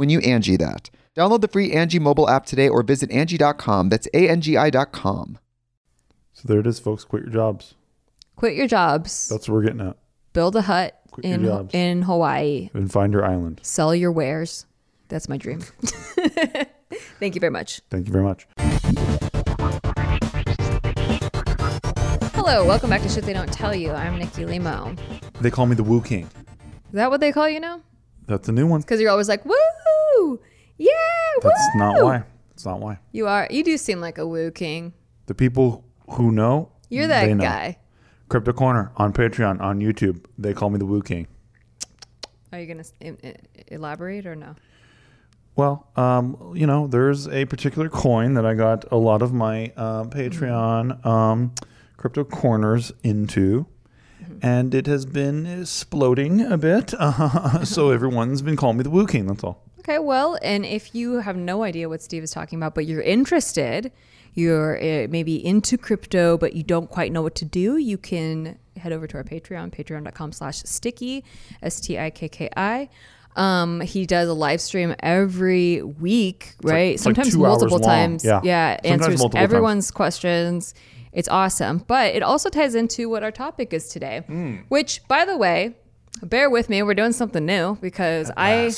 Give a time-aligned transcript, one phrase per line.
[0.00, 0.88] when you Angi that.
[1.14, 3.90] Download the free Angi mobile app today or visit Angi.com.
[3.90, 5.38] That's A-N-G-I dot com.
[6.32, 7.04] So there it is, folks.
[7.04, 7.74] Quit your jobs.
[8.34, 9.28] Quit your jobs.
[9.28, 9.98] That's what we're getting at.
[10.32, 11.74] build a hut Quit your in jobs.
[11.74, 12.70] in Hawaii.
[12.72, 13.60] And find your island.
[13.62, 14.64] Sell your wares.
[15.08, 15.60] That's my dream.
[17.20, 17.82] Thank you very much.
[17.90, 18.46] Thank you very much.
[22.32, 23.90] Hello, welcome back to Shit They Don't Tell You.
[23.90, 24.96] I'm Nikki Limo.
[25.42, 26.22] They call me the Woo King.
[26.24, 27.82] Is that what they call you now?
[28.30, 28.80] That's a new one.
[28.80, 30.40] Because you're always like, woo,
[30.78, 30.88] yeah,
[31.42, 31.50] woo.
[31.50, 32.22] That's not why.
[32.50, 32.98] That's not why.
[33.12, 33.48] You are.
[33.50, 34.92] You do seem like a woo king.
[35.26, 37.42] The people who know, You're that they know.
[37.44, 37.78] guy.
[38.28, 40.24] Crypto Corner on Patreon, on YouTube.
[40.38, 41.26] They call me the Woo King.
[42.52, 43.34] Are you e- e-
[43.68, 44.54] elaborate or no?
[45.56, 49.72] Well, um, you know, there's a particular coin that I got a lot of my
[49.76, 51.52] uh, Patreon um,
[51.96, 53.66] crypto corners into,
[54.42, 56.90] and it has been exploding a bit.
[57.64, 59.26] so everyone's been calling me the Woo King.
[59.26, 59.62] That's all.
[59.80, 63.00] Okay, well, and if you have no idea what Steve is talking about, but you're
[63.02, 63.90] interested,
[64.34, 68.58] you're uh, maybe into crypto, but you don't quite know what to do, you can
[68.76, 71.22] head over to our Patreon, patreon.com slash stikki,
[71.62, 72.88] S-T-I-K-K-I.
[73.36, 76.92] Um, he does a live stream every week, right?
[76.92, 77.88] like Sometimes hours multiple long.
[77.88, 78.24] times.
[78.24, 78.40] Yeah.
[78.42, 79.44] yeah Sometimes answers multiple times.
[79.44, 80.74] everyone's questions.
[81.12, 81.78] It's awesome.
[81.86, 84.56] But it also ties into what our topic is today, Hmm.
[84.68, 85.74] which, by the way,
[86.22, 88.70] bear with me, we're doing something new because I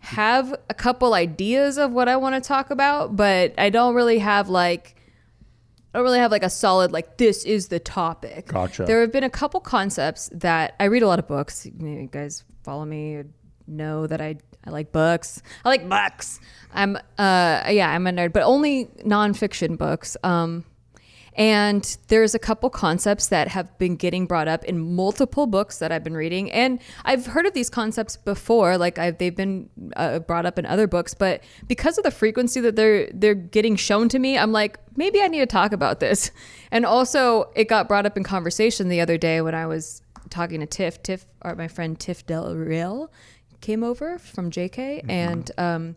[0.00, 4.18] have a couple ideas of what I want to talk about, but I don't really
[4.18, 4.96] have like
[5.94, 8.48] I don't really have like a solid like this is the topic.
[8.48, 8.84] Gotcha.
[8.84, 11.64] There have been a couple concepts that I read a lot of books.
[11.66, 13.22] You guys follow me
[13.66, 14.36] know that I
[14.66, 15.40] I like books.
[15.64, 16.40] I like books.
[16.74, 20.16] I'm uh yeah, I'm a nerd, but only nonfiction books.
[20.24, 20.64] Um
[21.36, 25.90] and there's a couple concepts that have been getting brought up in multiple books that
[25.90, 28.78] I've been reading, and I've heard of these concepts before.
[28.78, 32.60] Like I've, they've been uh, brought up in other books, but because of the frequency
[32.60, 36.00] that they're they're getting shown to me, I'm like, maybe I need to talk about
[36.00, 36.30] this.
[36.70, 40.58] And also, it got brought up in conversation the other day when I was talking
[40.58, 41.00] to Tiff.
[41.04, 43.12] Tiff, or my friend Tiff Del Real,
[43.60, 45.94] came over from JK, and um,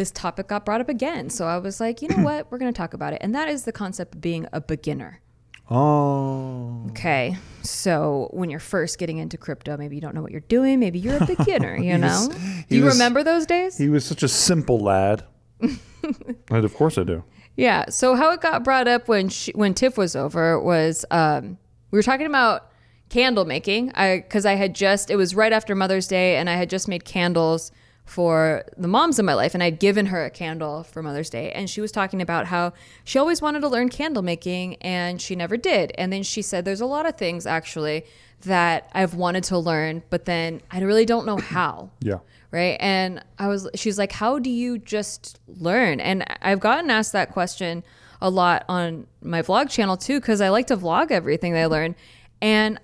[0.00, 1.28] this topic got brought up again.
[1.28, 2.50] So I was like, you know what?
[2.50, 3.18] We're going to talk about it.
[3.20, 5.20] And that is the concept of being a beginner.
[5.68, 7.36] Oh, Okay.
[7.62, 10.80] So when you're first getting into crypto, maybe you don't know what you're doing.
[10.80, 12.26] Maybe you're a beginner, you know?
[12.28, 13.76] was- Do you was- remember those days?
[13.78, 15.24] he was such a simple lad.
[15.60, 17.22] and of course I do.
[17.56, 17.90] Yeah.
[17.90, 21.58] So how it got brought up when she, when Tiff was over was um,
[21.90, 22.70] we were talking about
[23.10, 23.92] candle making.
[23.94, 26.88] I because I had just it was right after Mother's Day and I had just
[26.88, 27.70] made candles
[28.10, 31.52] for the moms in my life and I'd given her a candle for Mother's Day
[31.52, 32.72] and she was talking about how
[33.04, 35.92] she always wanted to learn candle making and she never did.
[35.96, 38.04] And then she said there's a lot of things actually
[38.40, 41.90] that I've wanted to learn, but then I really don't know how.
[42.00, 42.18] Yeah.
[42.50, 42.76] right?
[42.80, 46.00] And i was she's like how do you just learn?
[46.00, 47.84] And i've gotten asked that question
[48.20, 51.94] a lot on my vlog channel too because i like to vlog everything i learn.
[52.42, 52.80] And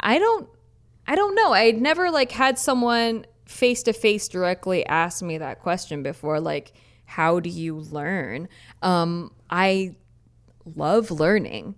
[0.00, 0.48] i don't
[1.06, 1.52] i don't know.
[1.52, 6.72] I'd never like had someone face to face directly asked me that question before like
[7.04, 8.48] how do you learn
[8.82, 9.94] um i
[10.76, 11.74] love learning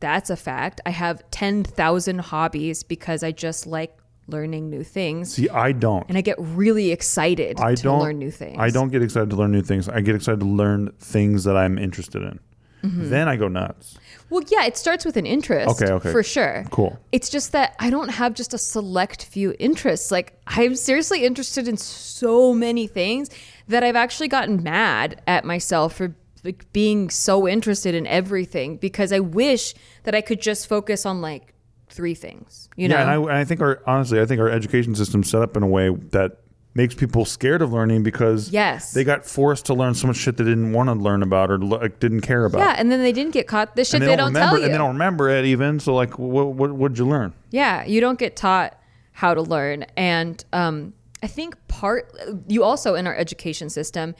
[0.00, 3.96] that's a fact i have 10,000 hobbies because i just like
[4.28, 6.04] learning new things See, I don't.
[6.08, 8.56] and I get really excited I to don't learn new things.
[8.58, 9.88] I don't get excited to learn new things.
[9.88, 12.40] I get excited to learn things that I'm interested in.
[12.82, 13.98] then I go nuts.
[14.28, 15.80] Well, yeah, it starts with an interest.
[15.80, 16.12] Okay, okay.
[16.12, 16.64] For sure.
[16.70, 16.98] Cool.
[17.12, 20.10] It's just that I don't have just a select few interests.
[20.10, 23.30] Like, I'm seriously interested in so many things
[23.68, 26.14] that I've actually gotten mad at myself for
[26.44, 29.74] like being so interested in everything because I wish
[30.04, 31.54] that I could just focus on like
[31.88, 32.96] three things, you know?
[32.96, 35.56] Yeah, and I, and I think our honestly, I think our education system's set up
[35.56, 36.38] in a way that
[36.76, 38.92] makes people scared of learning because Yes.
[38.92, 41.58] they got forced to learn so much shit they didn't want to learn about or
[41.58, 42.58] like, didn't care about.
[42.58, 43.74] yeah, and then they didn't get caught.
[43.74, 44.64] This shit and they, don't, remember, tell you.
[44.66, 45.80] and they don't remember it even.
[45.80, 47.32] So like, what what what'd you learn?
[47.50, 48.78] Yeah, you don't get taught
[49.12, 49.86] how to learn.
[49.96, 50.92] And um,
[51.22, 52.12] I think part,
[52.46, 54.14] you also in our education system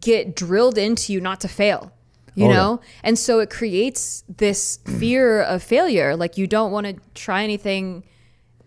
[0.00, 1.92] get drilled into you not to fail,
[2.34, 2.56] you Oh, yeah.
[2.56, 2.80] know?
[3.04, 6.16] And so it creates this fear of failure.
[6.16, 8.02] Like you don't want to try anything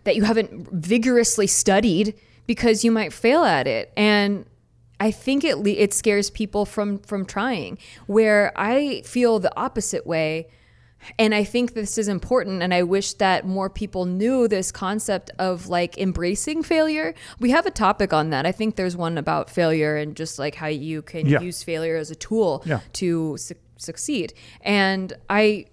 [0.04, 2.14] that you haven't vigorously studied
[2.46, 3.92] because you might fail at it.
[3.96, 4.46] And
[5.00, 7.78] I think it le- it scares people from from trying.
[8.06, 10.48] Where I feel the opposite way,
[11.18, 12.62] and I think this is important.
[12.62, 17.14] And I wish that more people knew this concept of like embracing failure.
[17.40, 18.46] We have a topic on that.
[18.46, 21.40] I think there's one about failure and just like how you can Yeah.
[21.40, 22.80] use failure as a tool Yeah.
[22.94, 24.32] to su- succeed.
[24.62, 25.66] And I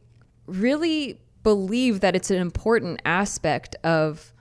[0.48, 4.34] really believe that it's an important aspect of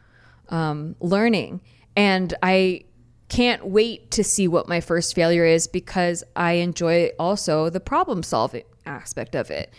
[0.49, 1.61] um, learning.
[2.01, 2.85] And I
[3.29, 8.23] can't wait to see what my first failure is because I enjoy also the problem
[8.23, 9.75] solving aspect of it.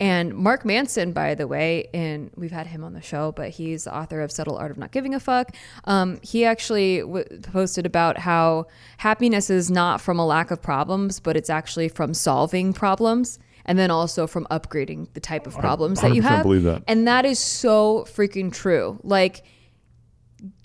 [0.00, 3.84] And Mark Manson, by the way, and we've had him on the show, but he's
[3.84, 5.54] the author of Subtle Art of Not Giving a Fuck.
[5.84, 11.20] Um, he actually w- posted about how happiness is not from a lack of problems,
[11.20, 16.00] but it's actually from solving problems and then also from upgrading the type of problems
[16.00, 16.42] that you 100% have.
[16.42, 16.84] believe that.
[16.88, 18.98] And that is so freaking true.
[19.02, 19.44] Like,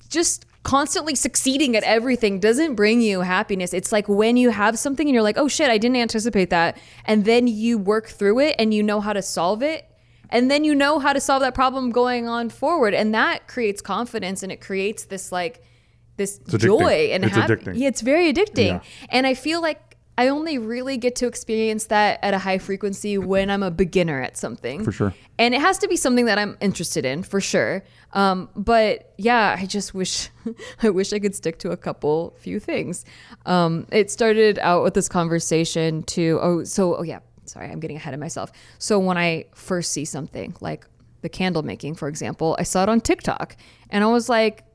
[0.08, 3.74] just constantly succeeding at everything doesn't bring you happiness.
[3.74, 6.78] It's like when you have something and you're like, oh shit, I didn't anticipate that.
[7.06, 9.88] And then you work through it and you know how to solve it.
[10.30, 12.94] And then you know how to solve that problem going on forward.
[12.94, 15.64] And that creates confidence and it creates this like,
[16.18, 17.78] this joy and It's hap- addicting.
[17.78, 18.68] Yeah, it's very addicting.
[18.68, 18.80] Yeah.
[19.10, 23.18] And I feel like I only really get to experience that at a high frequency
[23.18, 24.84] when I'm a beginner at something.
[24.84, 25.14] For sure.
[25.40, 27.84] And it has to be something that I'm interested in, for sure.
[28.14, 30.30] Um, but yeah, I just wish
[30.84, 33.06] I wish I could stick to a couple few things.
[33.46, 37.98] Um, it started out with this conversation to oh so oh yeah, sorry, I'm getting
[37.98, 38.52] ahead of myself.
[38.80, 40.86] So when I first see something like
[41.22, 43.56] the candle making, for example, I saw it on TikTok
[43.90, 44.66] and I was like,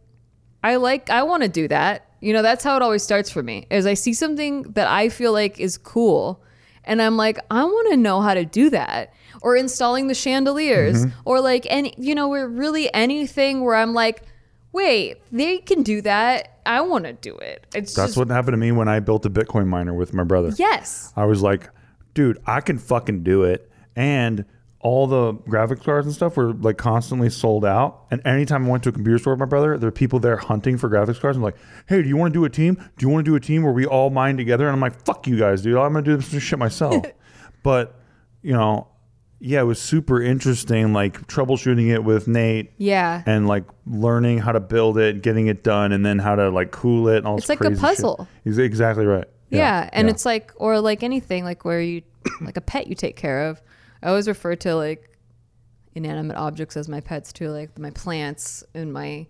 [0.64, 2.10] I like I want to do that.
[2.26, 3.68] You know, that's how it always starts for me.
[3.70, 6.42] Is I see something that I feel like is cool
[6.82, 9.12] and I'm like, I want to know how to do that.
[9.42, 11.20] Or installing the chandeliers mm-hmm.
[11.24, 14.22] or like any you know, we're really anything where I'm like,
[14.72, 16.58] wait, they can do that.
[16.66, 17.64] I want to do it.
[17.72, 20.24] It's That's just what happened to me when I built a Bitcoin miner with my
[20.24, 20.50] brother.
[20.56, 21.12] Yes.
[21.14, 21.70] I was like,
[22.14, 23.70] dude, I can fucking do it.
[23.94, 24.46] And
[24.80, 28.04] all the graphics cards and stuff were like constantly sold out.
[28.10, 30.36] And anytime I went to a computer store with my brother, there were people there
[30.36, 31.36] hunting for graphics cards.
[31.36, 31.56] I'm like,
[31.88, 32.74] hey, do you want to do a team?
[32.96, 34.66] Do you want to do a team where we all mine together?
[34.66, 35.76] And I'm like, fuck you guys, dude.
[35.76, 37.04] I'm gonna do this shit myself.
[37.62, 37.98] but
[38.42, 38.88] you know,
[39.40, 42.72] yeah, it was super interesting, like troubleshooting it with Nate.
[42.78, 43.22] Yeah.
[43.26, 46.70] And like learning how to build it, getting it done, and then how to like
[46.70, 48.16] cool it and all It's like a puzzle.
[48.18, 48.28] Shit.
[48.44, 49.26] He's exactly right.
[49.48, 52.02] Yeah, and it's like or like anything like where you
[52.40, 53.62] like a pet you take care of.
[54.06, 55.10] I always refer to like
[55.96, 59.26] inanimate objects as my pets too, like my plants and my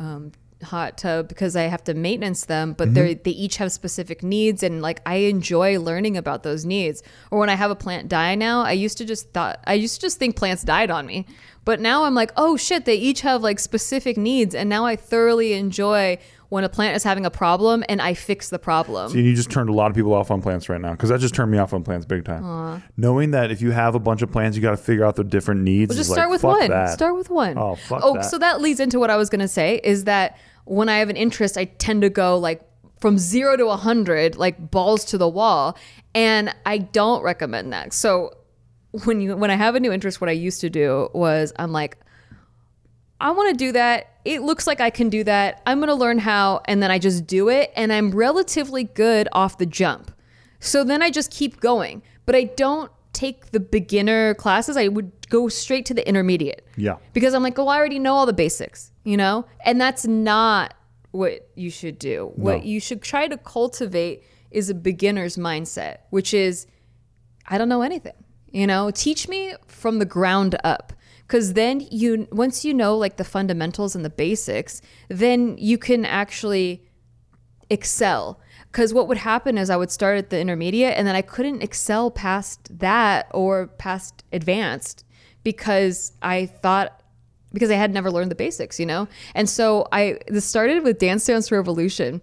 [0.00, 0.32] um,
[0.64, 4.64] hot tub because I have to maintenance them, but they they each have specific needs
[4.64, 7.04] and like I enjoy learning about those needs.
[7.30, 9.94] Or when I have a plant die now, I used to just thought I used
[9.94, 11.24] to just think plants died on me.
[11.64, 14.96] But now I'm like, oh shit, they each have like specific needs and now I
[14.96, 19.10] thoroughly enjoy when a plant is having a problem and I fix the problem.
[19.10, 21.20] See, you just turned a lot of people off on plants right now because that
[21.20, 22.82] just turned me off on plants big time.
[22.96, 25.24] Knowing that if you have a bunch of plants, you got to figure out their
[25.24, 25.88] different needs.
[25.90, 26.70] Well, just like, start with fuck one.
[26.70, 26.90] that.
[26.92, 27.58] Start with one.
[27.58, 28.24] Oh, fuck Oh, that.
[28.26, 31.16] so that leads into what I was gonna say is that when I have an
[31.16, 32.60] interest, I tend to go like
[33.00, 35.76] from zero to a hundred, like balls to the wall,
[36.14, 37.92] and I don't recommend that.
[37.92, 38.30] So
[39.04, 41.72] when you when I have a new interest, what I used to do was I'm
[41.72, 41.98] like,
[43.20, 44.12] I want to do that.
[44.24, 45.62] It looks like I can do that.
[45.66, 46.60] I'm going to learn how.
[46.66, 47.72] And then I just do it.
[47.76, 50.10] And I'm relatively good off the jump.
[50.60, 52.02] So then I just keep going.
[52.26, 54.76] But I don't take the beginner classes.
[54.76, 56.66] I would go straight to the intermediate.
[56.76, 56.96] Yeah.
[57.14, 59.46] Because I'm like, oh, I already know all the basics, you know?
[59.64, 60.74] And that's not
[61.12, 62.32] what you should do.
[62.34, 66.66] What you should try to cultivate is a beginner's mindset, which is,
[67.48, 68.12] I don't know anything.
[68.50, 70.92] You know, teach me from the ground up.
[71.28, 76.04] Cause then you once you know like the fundamentals and the basics, then you can
[76.04, 76.86] actually
[77.70, 78.40] excel.
[78.70, 81.62] Because what would happen is I would start at the intermediate and then I couldn't
[81.62, 85.04] excel past that or past advanced
[85.42, 87.02] because I thought
[87.52, 89.08] because I had never learned the basics, you know?
[89.34, 92.20] And so I this started with Dance Dance Revolution.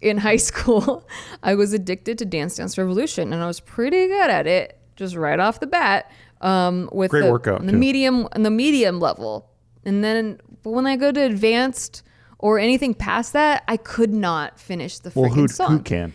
[0.00, 1.08] In high school,
[1.42, 5.14] I was addicted to Dance Dance Revolution and I was pretty good at it just
[5.14, 6.10] right off the bat.
[6.40, 7.78] Um, with Great the, workout, the too.
[7.78, 9.50] medium and the medium level.
[9.84, 12.02] And then but when I go to advanced
[12.38, 16.12] or anything past that, I could not finish the Well, freaking who, song who can?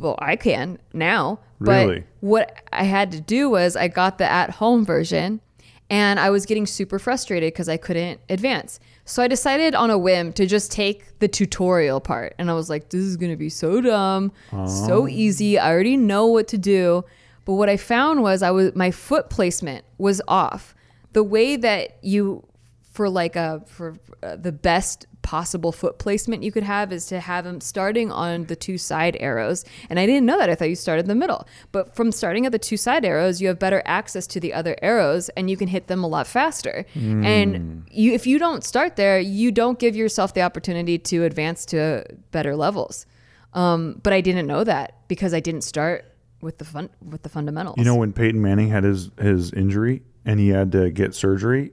[0.00, 1.38] well, I can now.
[1.60, 2.04] But Really?
[2.20, 5.40] what I had to do was I got the at home version
[5.88, 8.80] and I was getting super frustrated because I couldn't advance.
[9.04, 12.34] So I decided on a whim to just take the tutorial part.
[12.38, 14.66] And I was like, this is going to be so dumb, Oh.
[14.66, 15.58] so easy.
[15.58, 17.04] I already know what to do.
[17.44, 20.74] But what I found was I was my foot placement was off.
[21.12, 22.46] The way that you
[22.94, 27.18] for like a for uh, the best possible foot placement you could have is to
[27.18, 29.64] have them starting on the two side arrows.
[29.88, 30.50] And i didn't know that.
[30.50, 31.48] I thought you started in the middle.
[31.72, 34.76] But from starting at the two side arrows you have better access to the other
[34.80, 36.86] arrows and you can hit them a lot faster.
[36.94, 41.66] And you if you don't start there you don't give yourself the opportunity to advance
[41.66, 43.06] to better levels.
[43.54, 46.13] Um, but i didn't know that because i didn't start
[46.44, 50.02] with the fun with the fundamentals You know, when Peyton Manning had his his injury
[50.24, 51.72] and he had to get surgery,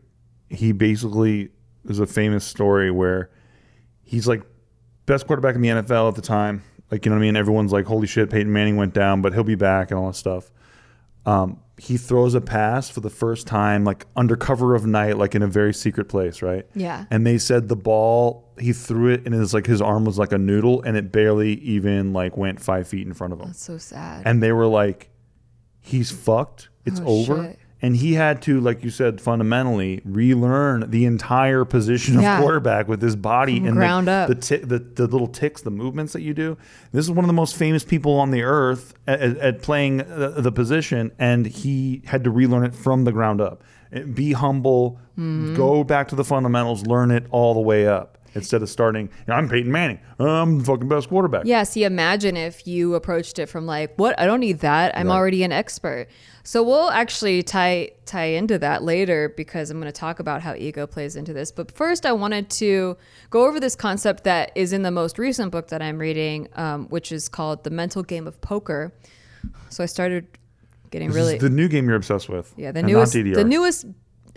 [0.50, 1.50] he basically
[1.84, 3.30] there's a famous story where
[4.02, 4.42] he's like
[5.06, 6.64] best quarterback in the NFL at the time.
[6.90, 7.36] Like you know what I mean?
[7.36, 10.16] Everyone's like, "Holy shit, Peyton Manning went down, but he'll be back" and all that
[10.16, 10.50] stuff.
[11.26, 15.34] Um, he throws a pass for the first time, like under cover of night, like
[15.34, 16.64] in a very secret place, right?
[16.76, 17.06] Yeah.
[17.10, 20.32] And they said the ball he threw it and his like his arm was like
[20.32, 23.64] a noodle and it barely even like went five feet in front of him that's
[23.64, 25.10] so sad and they were like,
[25.80, 26.70] "He's fucked.
[26.86, 27.60] It's Oh, over." shit.
[27.84, 32.40] And he had to, like you said, fundamentally relearn the entire position of Yeah.
[32.40, 34.28] quarterback with his body From and ground the, up.
[34.30, 36.58] The, ti- the the little ticks, the movements that you do.
[36.92, 39.98] This is one of the most famous people on the earth at, at- at playing
[39.98, 43.64] the, the position, and he had to relearn it from the ground up.
[44.14, 45.56] Be humble, Mm-hmm.
[45.56, 48.18] go back to the fundamentals, learn it all the way up.
[48.34, 50.00] Instead of starting, I'm Peyton Manning.
[50.18, 51.44] I'm the fucking best quarterback.
[51.46, 54.18] Yeah, see, imagine if you approached it from like, "What?
[54.18, 54.98] I don't need that.
[54.98, 56.08] I'm already an expert."
[56.44, 60.56] So we'll actually tie tie into that later because I'm going to talk about how
[60.56, 61.52] ego plays into this.
[61.52, 62.98] But first, I wanted to
[63.30, 66.88] go over this concept that is in the most recent book that I'm reading, um,
[66.88, 68.94] which is called "The Mental Game of Poker."
[69.70, 70.28] So I started
[70.90, 72.54] getting This really the new game you're obsessed with.
[72.58, 73.86] yeah, the newest, the newest,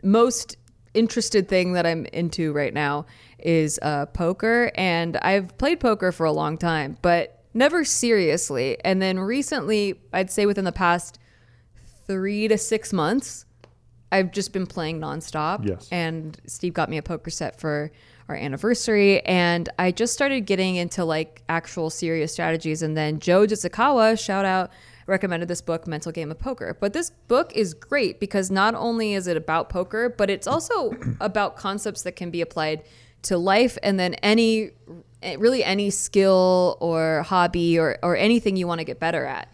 [0.02, 0.56] most
[0.94, 3.06] interested thing that I'm into right now
[3.38, 8.78] is uh, poker, and I've played poker for a long time, but never seriously.
[8.84, 11.18] And then recently, I'd say within the past
[12.06, 13.46] three to six months,
[14.12, 15.66] I've just been playing nonstop.
[15.66, 15.88] Yes.
[15.90, 17.90] And Steve got me a poker set for
[18.28, 19.20] our anniversary.
[19.26, 22.82] And I just started getting into like actual serious strategies.
[22.82, 24.70] And then Joe Jitsikawa, shout out,
[25.06, 26.76] recommended this book, Mental Game of Poker.
[26.80, 30.94] But this book is great because not only is it about poker, but it's also
[31.20, 32.84] about concepts that can be applied
[33.22, 34.70] to life and then any
[35.38, 39.48] really any skill or hobby or, or anything you want to get better at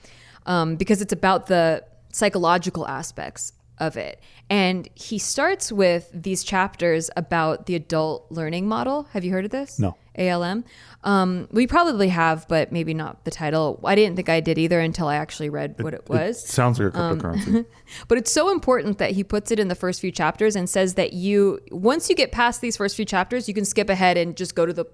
[0.47, 4.21] um, because it's about the psychological aspects of it.
[4.50, 9.05] And he starts with these chapters about the adult learning model.
[9.12, 9.79] Have you heard of this?
[9.79, 9.97] No.
[10.19, 10.64] ALM.
[11.02, 13.81] Um, we probably have, but maybe not the title.
[13.85, 16.47] I didn't think I did either until I actually read what it was.
[16.47, 17.64] sounds like a Um, cryptocurrency.
[18.09, 20.95] But it's so important that he puts it in the first few chapters and says
[20.95, 24.37] that you once you get past these first few chapters, you can skip ahead and
[24.37, 24.85] just go to the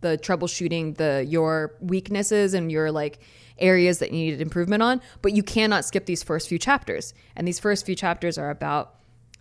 [0.00, 3.18] the troubleshooting the your weaknesses and your like
[3.58, 7.14] areas that you needed improvement on, but you cannot skip these first few chapters.
[7.36, 8.96] And these first few chapters are about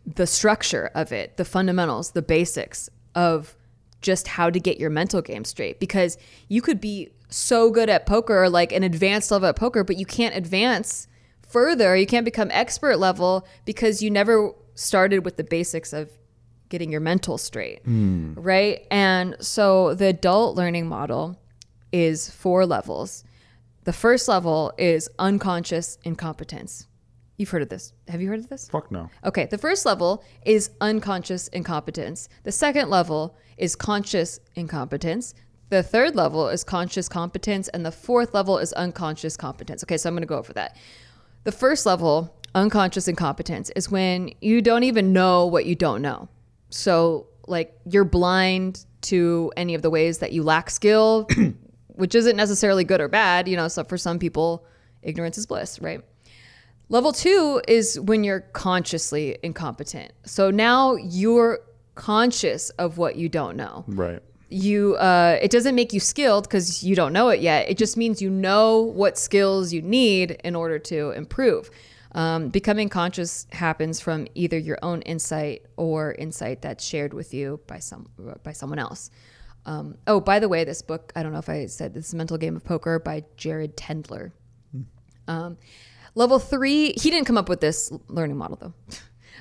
[0.06, 3.56] the structure of it, the fundamentals, the basics of
[4.02, 5.80] just how to get your mental game straight.
[5.80, 6.18] Because
[6.50, 10.06] you could be so good at poker like an advanced level at poker but you
[10.06, 11.08] can't advance
[11.48, 11.96] further.
[11.96, 16.12] You can't become expert level because you never started with the basics of
[16.70, 18.34] getting your mental straight hmm.
[18.36, 18.86] right?
[18.92, 21.40] And so the adult learning model
[21.92, 23.24] is four levels
[23.84, 26.88] the first level is unconscious incompetence
[27.38, 29.10] you've heard of this have you heard of this Fuck no.
[29.26, 32.30] Okay, the first level is unconscious incompetence.
[32.44, 35.34] The second level is conscious incompetence.
[35.70, 37.68] The third level is conscious competence.
[37.70, 39.84] And the fourth level is unconscious competence.
[39.84, 40.78] Okay, so I'm going to go over that.
[41.44, 46.30] The first level, unconscious incompetence, is when you don't even know what you don't know.
[46.70, 51.28] So, like, you're blind to any of the ways that you lack skill,
[51.96, 53.48] which isn't necessarily good or bad.
[53.48, 54.66] You know, so for some people,
[55.02, 56.02] ignorance is bliss, right?
[56.90, 60.12] Level two is when you're consciously incompetent.
[60.26, 61.60] So now you're
[61.96, 63.86] conscious of what you don't know.
[63.88, 64.22] Right.
[64.50, 67.70] you uh, it doesn't make you skilled because you don't know it yet.
[67.70, 71.70] It just means you know what skills you need in order to improve.
[72.14, 77.60] Um, becoming conscious happens from either your own insight or insight that's shared with you
[77.66, 78.08] by some
[78.44, 79.10] by someone else.
[79.66, 82.14] Um, oh, by the way, this book I don't know if I said this is
[82.14, 84.32] Mental Game of Poker by Jared Tendler.
[85.28, 85.58] Um,
[86.16, 88.74] level three, he didn't come up with this learning model though.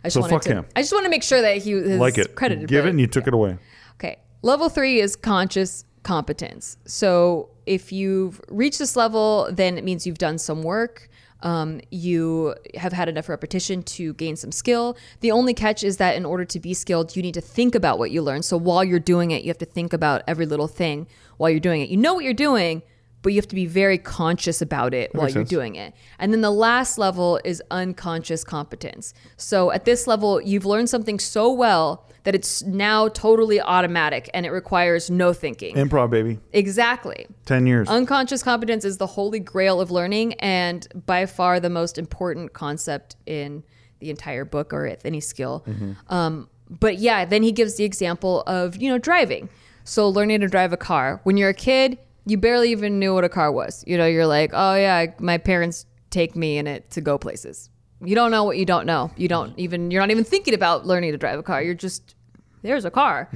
[0.04, 0.66] I just So wanted fuck to, him.
[0.76, 2.34] I just want to make sure that he is like it.
[2.36, 2.68] credited.
[2.68, 3.58] Give it and you took it away.
[3.94, 4.18] Okay.
[4.42, 6.76] Level three is conscious competence.
[6.86, 11.08] So if you've reached this level, then it means you've done some work.
[11.42, 14.96] Um, you have had enough repetition to gain some skill.
[15.20, 17.98] The only catch is that in order to be skilled, you need to think about
[17.98, 18.42] what you learn.
[18.42, 21.06] So while you're doing it, you have to think about every little thing
[21.36, 21.88] while you're doing it.
[21.88, 22.82] You know what you're doing,
[23.22, 25.50] but you have to be very conscious about it while you're sense.
[25.50, 25.94] doing it.
[26.18, 29.14] And then the last level is unconscious competence.
[29.36, 34.46] So at this level, you've learned something so well that it's now totally automatic and
[34.46, 35.74] it requires no thinking.
[35.74, 36.38] Improv, baby.
[36.52, 37.26] exactly.
[37.46, 37.88] 10 years.
[37.88, 43.16] Unconscious competence is the holy grail of learning and by far the most important concept
[43.26, 43.62] in
[43.98, 45.64] the entire book or any skill.
[46.08, 49.48] Um, but yeah, then he gives the example of, you know, driving.
[49.84, 51.20] So learning to drive a car.
[51.24, 53.82] When you're a kid, you barely even knew what a car was.
[53.86, 57.68] You know, you're like, oh yeah, my parents take me in it to go places.
[58.04, 59.10] You don't know what you don't know.
[59.16, 61.62] You don't even, you're not even thinking about learning to drive a car.
[61.62, 62.14] You're just,
[62.62, 63.28] there's a car.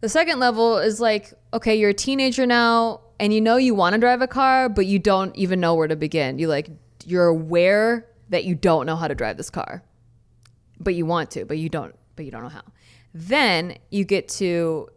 [0.00, 3.94] The second level is like, okay, you're a teenager now and you know you want
[3.94, 6.40] to drive a car, but you don't even know where to begin.
[6.40, 6.68] You like
[7.06, 9.84] you're aware that you don't know how to drive this car.
[10.80, 12.64] But you want to, but you don't but you don't know how.
[13.14, 14.88] Then you get to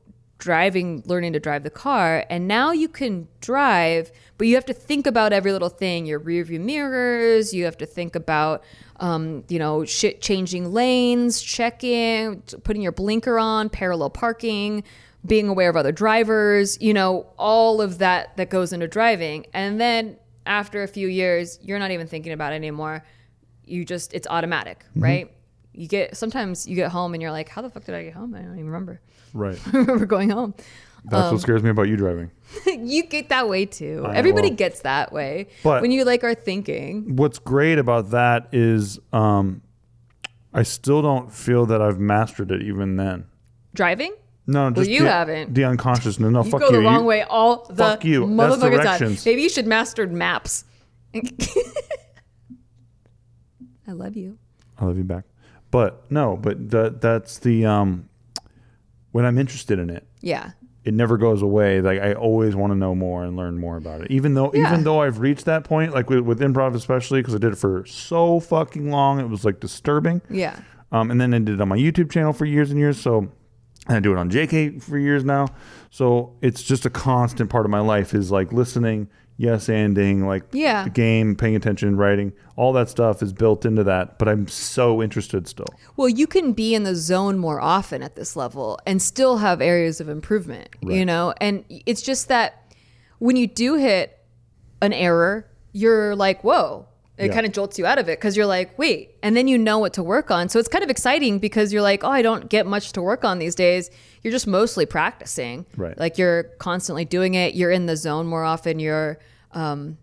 [0.46, 4.76] driving learning to drive the car and now you can drive but you have to
[4.76, 8.64] think about every little thing your rear view mirrors you have to think about
[9.00, 14.84] um, you know shit changing lanes checking putting your blinker on parallel parking
[15.26, 19.48] being aware of other drivers you know all of that that goes into driving.
[19.52, 23.04] And then after a few years you're not even thinking about it anymore.
[23.66, 25.32] You just it's automatic right?
[25.74, 28.14] You get sometimes you get home and you're like how the fuck did i get
[28.14, 28.36] home?
[28.36, 29.02] I don't even remember
[29.36, 29.60] right.
[29.74, 30.56] I remember going home.
[31.08, 32.32] That's what scares me about you driving.
[32.66, 34.04] you get that way too.
[34.08, 35.50] I Everybody well- gets that way.
[35.64, 39.62] But- when you like are thinking, What's great about that is um,
[40.52, 43.26] I still don't feel that I've mastered it even then.
[43.76, 44.14] driving,
[44.48, 45.54] No, just you the, haven't.
[45.54, 46.32] The unconsciousness.
[46.32, 46.78] No, you fuck go you.
[46.78, 48.26] the wrong You- way all the fuck you.
[48.26, 49.18] Motherfucking time.
[49.26, 50.66] Maybe you should master maps.
[53.88, 54.38] I love you.
[54.80, 55.26] I love you back.
[55.72, 58.10] But no, but that that's the um
[59.16, 60.52] when I'm interested in it, Yeah.
[60.84, 61.80] it never goes away.
[61.80, 64.12] Like I always want to know more and learn more about it.
[64.12, 64.68] Even though Yeah.
[64.68, 67.58] even though I've reached that point, like with, with improv especially, because I did it
[67.58, 70.22] for so fucking long, it was like disturbing.
[70.30, 70.60] Yeah.
[70.92, 73.00] Um, and then I did it on my YouTube channel for years and years.
[73.00, 73.30] So
[73.88, 75.48] and I do it on JK for years now.
[75.92, 80.44] So it's just a constant part of my life is like listening, yes anding, like
[80.54, 80.84] Yeah.
[80.86, 84.18] the game, paying attention, writing, all that stuff is built into that.
[84.18, 85.68] But I'm so interested still.
[85.98, 89.62] Well, you can be in the zone more often at this level and still have
[89.62, 91.34] areas of improvement, you know?
[91.42, 92.74] And it's just that
[93.20, 94.18] when you do hit
[94.82, 96.88] an error, you're like, whoa.
[97.18, 97.34] It Yeah.
[97.34, 99.80] kind of jolts you out of it because you're like, wait, and then you know
[99.80, 100.50] what to work on.
[100.50, 103.24] So it's kind of exciting because you're like, oh, I don't get much to work
[103.24, 103.90] on these days.
[104.22, 105.66] You're just mostly practicing.
[105.78, 105.98] Right.
[105.98, 107.54] Like you're constantly doing it.
[107.56, 108.80] You're in the zone more often.
[108.80, 109.18] You're,
[109.54, 109.98] um,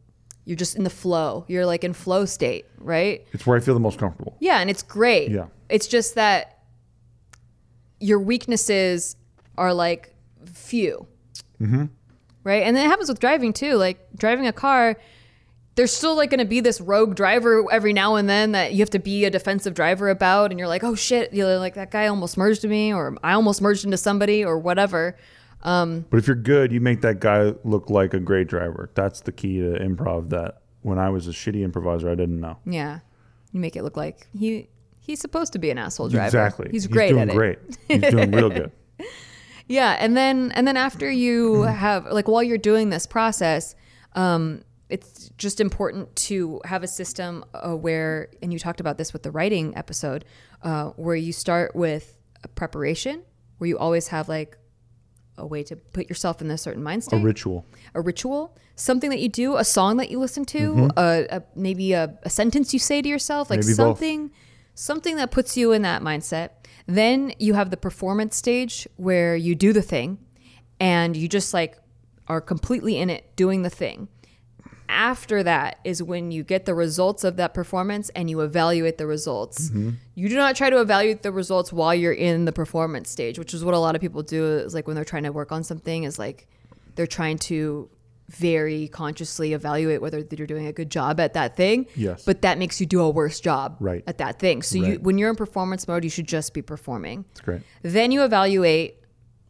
[0.46, 1.44] you're just in the flow.
[1.48, 3.26] You're like in flow state, right?
[3.32, 4.36] It's where I feel the most comfortable.
[4.40, 5.30] Yeah, and it's great.
[5.30, 5.46] Yeah.
[5.68, 6.60] It's just that
[8.00, 9.16] your weaknesses
[9.58, 10.14] are like
[10.52, 11.06] few.
[11.60, 11.84] Mm-hmm.
[12.44, 12.62] Right?
[12.64, 13.74] And then it happens with driving too.
[13.76, 14.96] Like driving a car,
[15.74, 18.80] there's still like going to be this rogue driver every now and then that you
[18.80, 20.50] have to be a defensive driver about.
[20.50, 23.62] And you're like, oh shit, you're like, that guy almost merged me, or I almost
[23.62, 25.16] merged into somebody, or whatever.
[25.62, 28.90] But if you're good, you make that guy look like a great driver.
[28.94, 32.58] That's the key to improv that when I was a shitty improviser, I didn't know.
[32.66, 33.00] Yeah.
[33.52, 36.26] You make it look like he he's supposed to be an asshole driver.
[36.26, 36.68] Exactly.
[36.70, 37.36] He's great he's doing at it.
[37.36, 37.58] great.
[37.88, 38.72] He's doing real good.
[39.68, 43.74] Yeah, and then and then after you have like while you're doing this process,
[44.14, 49.12] um, it's just important to have a system uh, where, and you talked about this
[49.14, 50.24] with the writing episode,
[50.62, 53.22] uh, where you start with a preparation,
[53.58, 54.58] where you always have like
[55.38, 57.64] a way to put yourself in a certain mind A ritual.
[57.94, 61.94] a ritual, something that you do, a song that you listen to, a, a, maybe
[61.94, 63.68] a, a sentence you say to yourself, like Mm-hmm.
[63.68, 63.98] Maybe both.
[63.98, 64.30] something,
[64.74, 66.50] something that puts you in that mindset.
[66.86, 70.18] Then you have the performance stage where you do the thing,
[70.78, 71.78] and you just like
[72.28, 74.08] are completely in it doing the thing.
[74.92, 79.06] After that is when you get the results of that performance and you evaluate the
[79.06, 79.68] results.
[79.70, 79.90] Mm-hmm.
[80.14, 83.54] You do not try to evaluate the results while you're in the performance stage, which
[83.54, 85.64] is what a lot of people do is like when they're trying to work on
[85.64, 86.46] something is like
[86.94, 87.88] they're trying to
[88.28, 91.86] very consciously evaluate whether you're doing a good job at that thing.
[91.96, 92.24] Yes.
[92.24, 94.02] But that makes you do a worse job Right.
[94.06, 94.62] at that thing.
[94.62, 97.24] So you when you're in performance mode, you should just be performing.
[97.32, 97.60] It's great.
[97.82, 98.96] Then you evaluate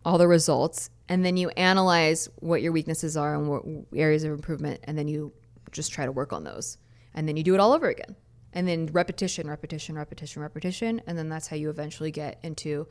[0.04, 3.62] all the results and then you analyze what your weaknesses are and what
[3.94, 5.32] areas of improvement and then you
[5.70, 6.78] just try to work on those.
[7.14, 8.16] And then you do it all over again.
[8.52, 12.86] And then repetition, repetition, repetition, repetition, and then that's how you eventually get into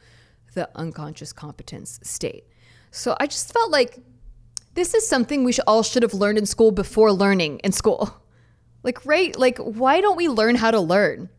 [0.53, 2.45] the unconscious competence state.
[2.91, 3.99] So I just felt like
[4.73, 8.17] this is something we all should have learned in school before learning in school.
[8.83, 9.37] Like right?
[9.37, 11.29] Like why don't we learn how to learn?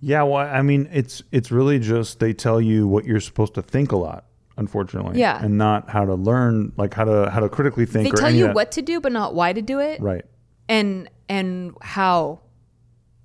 [0.00, 3.62] Yeah, well, I mean, it's it's really just they tell you what you're supposed to
[3.62, 4.24] think a lot,
[4.56, 5.18] unfortunately.
[5.18, 5.42] Yeah.
[5.42, 8.04] and not how to learn, like how to how to critically think.
[8.04, 10.00] They or tell you what to do but not why to do it.
[10.00, 10.24] Right.
[10.68, 12.40] and and how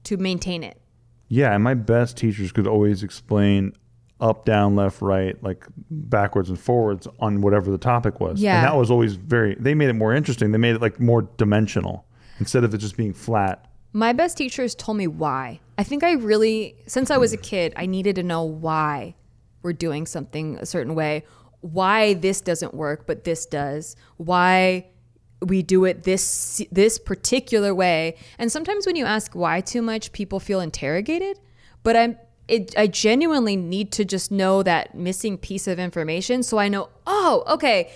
[0.06, 0.82] to maintain it.
[1.30, 3.74] Yeah, and my best teachers could always explain
[4.20, 8.42] up, down, left, right, like backwards and forwards on whatever the topic was.
[8.42, 8.58] Yeah.
[8.58, 9.56] and that was always very.
[9.60, 10.52] They made it more interesting.
[10.52, 12.06] They made it like more dimensional
[12.40, 13.66] instead of it just being flat.
[13.94, 15.60] My best teachers told me why.
[15.78, 19.16] I think I really, since I was a kid, I needed to know why
[19.68, 21.26] we're doing something a certain way,
[21.60, 24.88] why this doesn't work, but this does, why
[25.42, 28.16] we do it this this particular way.
[28.40, 31.38] And sometimes when you ask why too much, people feel interrogated.
[31.84, 36.58] But I'm it, I genuinely need to just know that missing piece of information, so
[36.58, 36.88] I know.
[37.06, 37.92] Oh, okay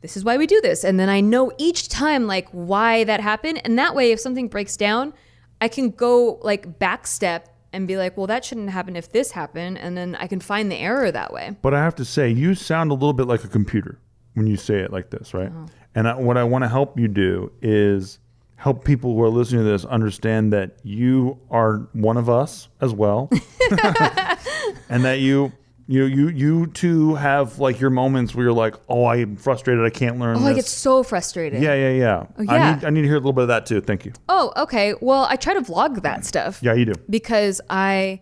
[0.00, 3.20] this is why we do this and then i know each time like why that
[3.20, 5.12] happened and that way if something breaks down
[5.60, 9.30] i can go like back step and be like well that shouldn't happen if this
[9.32, 12.28] happened and then i can find the error that way But I have to say,
[12.30, 13.98] you sound a little bit like a computer
[14.34, 15.48] when you say it like this, right?
[15.48, 15.66] Uh-huh.
[15.94, 18.18] And I, what I want to help you do is
[18.56, 22.92] help people who are listening to this understand that you are one of us as
[22.94, 23.28] well,
[24.88, 25.52] and that you.
[25.92, 29.84] You, know, you you too have like your moments where you're like, oh, I'm frustrated,
[29.84, 30.48] I can't learn oh this.
[30.48, 32.26] i get so frustrated yeah, yeah, yeah.
[32.38, 32.52] I yeah.
[32.52, 33.80] I need I need to hear a little bit of that too.
[33.80, 34.12] Thank you.
[34.28, 36.92] oh okay well i try to vlog that stuff Yeah, you do.
[37.08, 38.20] because I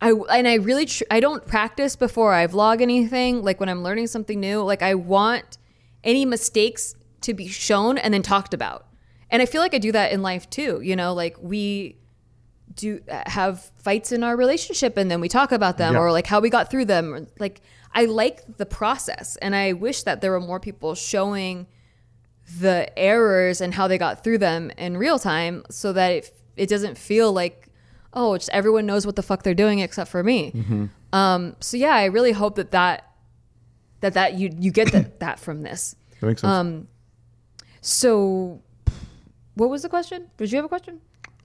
[0.00, 3.82] I and I really tr- I don't practice before I vlog anything like when I'm
[3.84, 5.58] learning something new like I want
[6.02, 8.86] any mistakes to be shown and then talked about.
[9.30, 11.96] And I feel like I do that in life too, you know, like we
[12.76, 16.00] do have fights in our relationship and then we talk about them Yeah.
[16.00, 17.12] or like how we got through them.
[17.14, 17.60] Or like
[17.94, 21.66] I like the process and I wish that there were more people showing
[22.60, 26.68] the errors and how they got through them in real time so that it, it
[26.68, 27.68] doesn't feel like
[28.12, 30.52] oh just everyone knows what the fuck they're doing except for me.
[31.12, 33.02] Um, so yeah i really hope that that
[34.00, 35.96] that, that you you get that, that from this.
[36.20, 36.50] That makes sense.
[36.52, 36.88] Um,
[37.80, 38.62] so
[39.54, 40.30] what was the question?
[40.36, 41.00] Did you have a question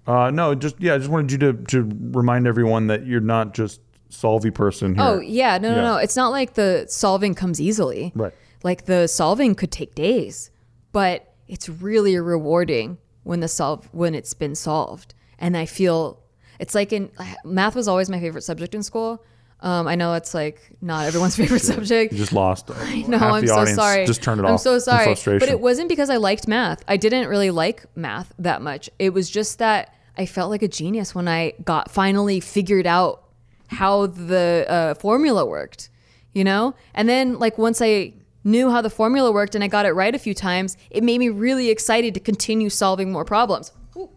[0.08, 3.54] uh, no, just yeah, I just wanted you to to remind everyone that you're not
[3.54, 5.04] just solvy person here.
[5.06, 5.82] oh yeah no no Yeah.
[5.84, 8.34] no it's not like the solving comes easily Right.
[8.62, 10.52] like the solving could take days
[10.92, 16.20] but it's really rewarding when the solve when it's been solved and i feel
[16.60, 17.10] it's like in
[17.46, 19.24] math was always my favorite subject in school
[19.62, 22.70] um, i know it's like not everyone's favorite subject You just lost.
[22.70, 24.06] no, half I'm so sorry.
[24.06, 24.52] Just turn it off.
[24.52, 25.16] I'm so sorry.
[25.26, 26.84] But it wasn't because I liked math.
[26.88, 28.90] I didn't really like math that much.
[28.98, 33.24] It was just that I felt like a genius when I got finally figured out
[33.68, 35.90] how the uh, formula worked,
[36.34, 36.76] you know?
[36.94, 40.14] And then, like, once I knew how the formula worked and I got it right
[40.14, 43.72] a few times, it made me really excited to continue solving more problems.
[43.96, 44.10] Ooh.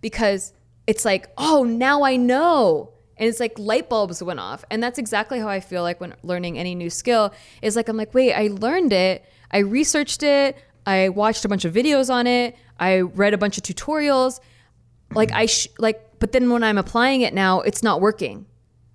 [0.00, 0.52] Because
[0.86, 2.92] it's like, oh, now I know.
[3.20, 4.64] And it's like light bulbs went off.
[4.70, 7.98] And that's exactly how I feel like when learning any new skill is like, I'm
[7.98, 9.26] like, wait, I learned it.
[9.52, 10.56] I researched it.
[10.86, 12.56] I watched a bunch of videos on it.
[12.80, 14.40] I read a bunch of tutorials.
[15.12, 18.46] Like, I, sh- like, but then when I'm applying it now, it's not working.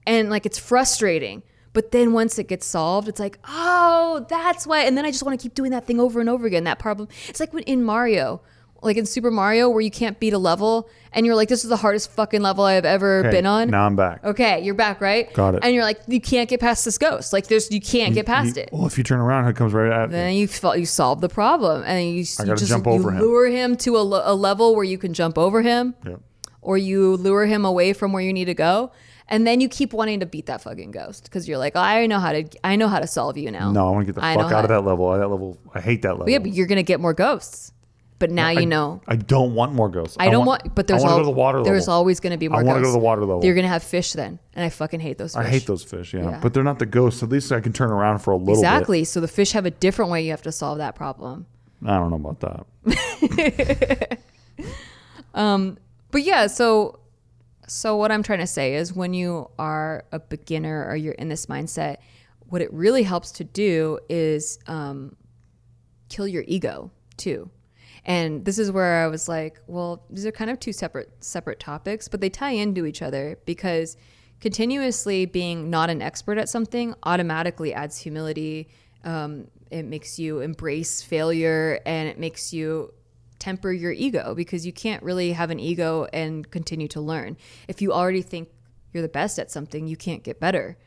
[0.07, 1.43] And like, it's frustrating.
[1.73, 4.85] But then once it gets solved, it's like, oh, that's why.
[4.85, 6.63] And then I just want to keep doing that thing over and over again.
[6.63, 7.09] That problem.
[7.27, 8.41] It's like when in Mario,
[8.85, 11.69] like in Super Mario, where you can't beat a level and you're like, this is
[11.69, 13.69] the hardest fucking level I've ever Okay, been on.
[13.69, 14.23] Now I'm back.
[14.23, 15.31] Okay, you're back, right?
[15.33, 15.61] Got it.
[15.63, 17.31] And you're like, you can't get past this ghost.
[17.33, 18.69] Like, there's, you can't get past You- it.
[18.71, 20.11] Well, if you turn around, it comes right at you.
[20.11, 23.21] Then you fo- you solve the problem, and you, you gotta just jump over him.
[23.21, 26.15] lure him to a, a level where you can jump over him, Yeah.
[26.61, 28.91] or you lure him away from where you need to go,
[29.29, 32.19] and then you keep wanting to beat that fucking ghost because you're like, I know
[32.19, 33.71] how to I know how to solve you now.
[33.71, 35.11] No, I want to get the I fuck out of that level.
[35.13, 36.29] That level, I hate that level.
[36.29, 37.71] Yeah, but you're gonna get more ghosts.
[38.17, 39.01] But now you know.
[39.07, 40.15] I don't want more ghosts.
[40.19, 41.71] I don't want, but there's I want al- to go to the water level.
[41.71, 42.59] there's always going to be more.
[42.59, 43.43] I want to go to the water level.
[43.43, 45.35] You're going to have fish then, and I fucking hate those.
[45.35, 45.45] Fish.
[45.45, 46.13] I hate those fish.
[46.13, 46.29] Yeah.
[46.29, 46.39] Yeah.
[46.41, 47.21] but they're not the ghosts.
[47.23, 49.03] At least I can turn around for a little Exactly.
[49.03, 51.45] So the fish have a different way you have to solve that problem.
[51.85, 54.19] I don't know about that.
[56.15, 56.99] But yeah, so
[57.67, 61.27] so what I'm trying to say is when you are a beginner or you're in
[61.27, 61.97] this mindset,
[62.47, 65.17] what it really helps to do is um,
[66.07, 67.49] kill your ego too.
[68.03, 71.59] And this is where I was like, well, these are kind of two separate separate
[71.59, 73.97] topics, but they tie into each other because
[74.41, 78.69] continuously being not an expert at something automatically adds humility.
[79.03, 82.93] Um, it makes you embrace failure and it makes you
[83.39, 87.37] temper your ego because you can't really have an ego and continue to learn.
[87.67, 88.49] If you already think
[88.93, 90.77] you're the best at something, you can't get better.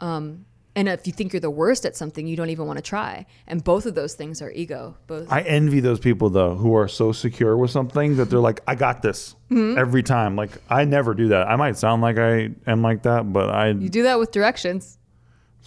[0.00, 0.44] Um,
[0.76, 3.26] and if you think you're the worst at something, you don't even want to try.
[3.46, 4.96] And both of those things are ego.
[5.06, 5.30] Both.
[5.32, 8.74] I envy those people though who are so secure with something that they're like, I
[8.74, 9.78] got this Mm-hmm.
[9.78, 10.36] every time.
[10.36, 11.48] Like I never do that.
[11.48, 14.97] I might sound like I am like that, but I you do that with directions.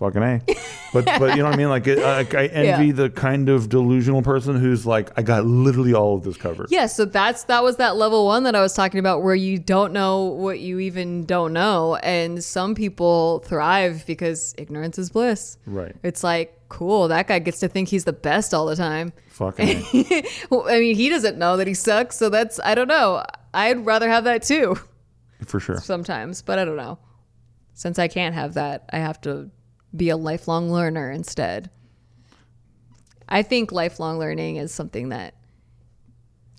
[0.01, 0.41] Fucking a.
[0.93, 1.69] But but you know what I mean?
[1.69, 2.91] Like, it, like I envy Yeah.
[2.93, 6.67] the kind of delusional person who's like, I got literally all of this covered.
[6.69, 9.57] Yeah, so that's that was that level one that I was talking about where you
[9.57, 11.95] don't know what you even don't know.
[11.97, 15.57] And some people thrive because ignorance is bliss.
[15.65, 15.95] Right.
[16.03, 19.13] It's like, cool, that guy gets to think he's the best all the time.
[19.29, 20.23] Fucking a.
[20.49, 23.23] Well, I mean, he doesn't know that he sucks, so that's I don't know.
[23.53, 24.77] I'd rather have that too
[25.45, 25.77] for sure.
[25.77, 26.97] sometimes, but I don't know.
[27.73, 29.49] Since I can't have that, I have to
[29.95, 31.69] be a lifelong learner instead.
[33.27, 35.35] I think lifelong learning is something that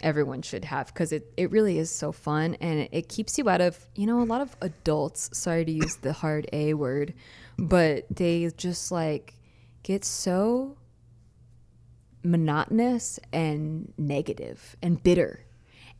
[0.02, 3.48] everyone should have because it, it really is so fun and it, it keeps you
[3.48, 7.14] out of, you know, a lot of adults, sorry to use the hard A word,
[7.58, 9.34] but they just like
[9.82, 10.76] get so
[12.24, 15.44] monotonous and negative and bitter.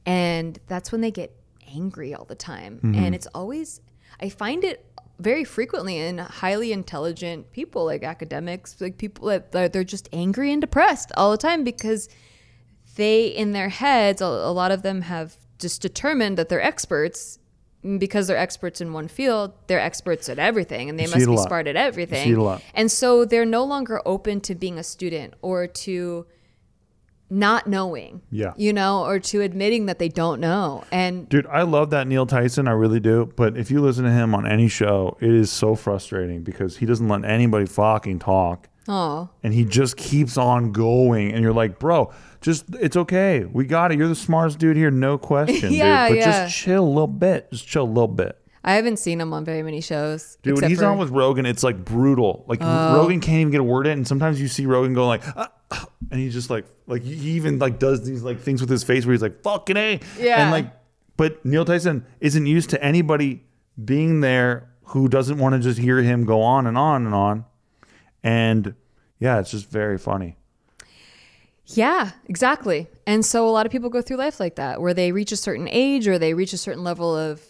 [0.04, 1.36] And that's when they get
[1.72, 2.80] angry all the time.
[2.82, 3.14] And mm-hmm.
[3.14, 3.80] it's always,
[4.20, 4.84] I find it
[5.22, 10.60] very frequently in highly intelligent people like academics, like people that they're just angry and
[10.60, 12.08] depressed all the time because
[12.96, 17.38] they, in their heads, a, lot of them have just determined that they're experts.
[17.98, 21.66] Because they're experts in one field, they're experts at everything, and they must be smart
[21.66, 22.26] at everything.
[22.26, 22.62] see it a lot.
[22.74, 26.24] And so they're no longer open to being a student or to
[27.32, 28.20] not knowing.
[28.30, 28.52] Yeah.
[28.56, 30.84] You know, or to admitting that they don't know.
[30.92, 32.68] And Dude, I love that Neil Tyson.
[32.68, 33.32] I really do.
[33.36, 36.86] But if you listen to him on any show, it is so frustrating because he
[36.86, 38.68] doesn't let anybody fucking talk.
[38.88, 41.32] oh, And he just keeps on going.
[41.32, 43.44] And you're like, bro, just, it's okay.
[43.44, 43.98] We got it.
[43.98, 44.90] You're the smartest dude here.
[44.90, 46.18] No question, Yeah, dude.
[46.18, 46.44] But yeah.
[46.44, 47.50] just chill a little bit.
[47.50, 48.38] Just chill a little bit.
[48.64, 50.38] I haven't seen him on very many shows.
[50.44, 52.44] Dude, when he's for- on with Rogan, it's like brutal.
[52.46, 52.94] Like Oh.
[52.96, 55.32] Rogan can't even get a word in, and sometimes you see Rogan go like, "Ah,
[55.36, 55.52] ah,"
[56.10, 59.04] and he's just like, like he even like does these like things with his face
[59.06, 60.42] where he's like, "Fucking a," Yeah.
[60.42, 60.66] and like,
[61.16, 63.44] but Neil Tyson isn't used to anybody
[63.82, 67.44] being there who doesn't want to just hear him go on and on and on,
[68.22, 68.74] and
[69.18, 70.36] yeah, it's just very funny.
[71.66, 72.88] Yeah, exactly.
[73.06, 75.36] And so a lot of people go through life like that, where they reach a
[75.36, 77.40] certain age or they reach a certain level of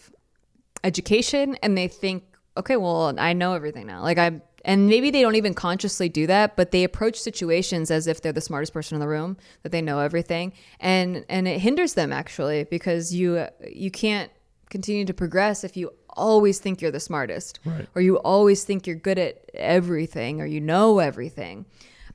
[0.83, 2.23] education and they think,
[2.55, 4.01] okay, well, I know everything now.
[4.01, 8.07] Like I and maybe they don't even consciously do that, but they approach situations as
[8.07, 10.53] if they're the smartest person in the room, that they know everything.
[10.79, 14.31] And and it hinders them actually because you you can't
[14.69, 17.87] continue to progress if you always think you're the smartest Right.
[17.95, 21.65] or you always think you're good at everything or you know everything.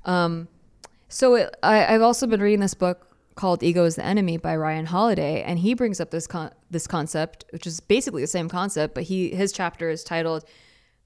[0.05, 0.49] Um,
[1.09, 4.57] so it, I, I've also been reading this book called "Ego Is the Enemy" by
[4.57, 8.49] Ryan Holiday, and he brings up this con- this concept, which is basically the same
[8.49, 10.45] concept, but he his chapter is titled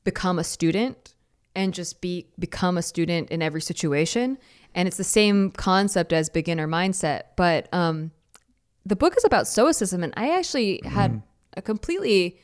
[0.05, 1.15] "Become a Student"
[1.55, 4.39] and just be become a student in every situation,
[4.75, 7.23] and it's the same concept as beginner mindset.
[7.37, 8.11] But um,
[8.87, 11.23] the book is about stoicism, and I actually had
[11.57, 12.39] a completely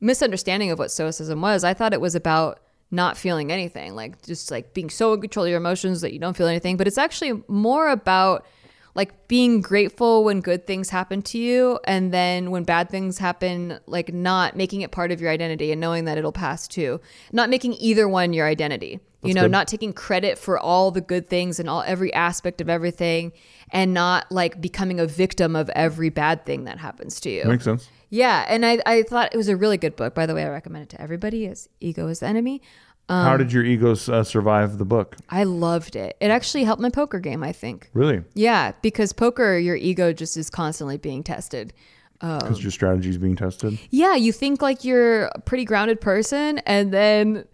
[0.00, 1.64] misunderstanding of what stoicism was.
[1.64, 5.46] I thought it was about not feeling anything, like just like being so in control
[5.46, 6.76] of your emotions that you don't feel anything.
[6.76, 8.46] But it's actually more about
[8.94, 13.78] like being grateful when good things happen to you and then when bad things happen
[13.86, 17.00] like not making it part of your identity and knowing that it'll pass too
[17.32, 19.50] not making either one your identity you know good.
[19.50, 23.32] not taking credit for all the good things and all every aspect of everything
[23.70, 27.64] and not like becoming a victim of every bad thing that happens to you Makes
[27.64, 27.88] sense.
[28.10, 30.14] Yeah, and I, I thought it was a really good book.
[30.14, 31.46] By the way, I recommend it to everybody.
[31.46, 32.62] Is Ego is the Enemy.
[33.08, 35.16] Um, How did your ego uh, survive the book?
[35.28, 36.16] I loved it.
[36.20, 37.42] It actually helped my poker game.
[37.42, 37.90] I think.
[37.92, 38.22] Really?
[38.34, 41.72] Yeah, because poker, your ego just is constantly being tested.
[42.20, 43.78] Because your strategy is being tested.
[43.90, 47.44] Yeah, you think like you're a pretty grounded person, and then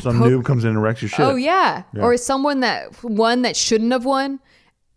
[0.00, 1.20] Some po- noob comes in and wrecks your shit.
[1.20, 1.82] Oh yeah.
[1.92, 2.02] Yeah.
[2.02, 4.38] or someone that won that shouldn't have won.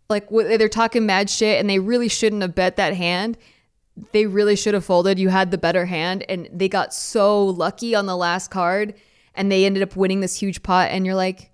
[0.08, 3.36] Like they're talking mad shit, and they really shouldn't have bet that hand.
[4.12, 5.18] They really should have folded.
[5.18, 8.94] You had the better hand, and they got so lucky on the last card,
[9.34, 10.90] and they ended up winning this huge pot.
[10.90, 11.50] And you're like,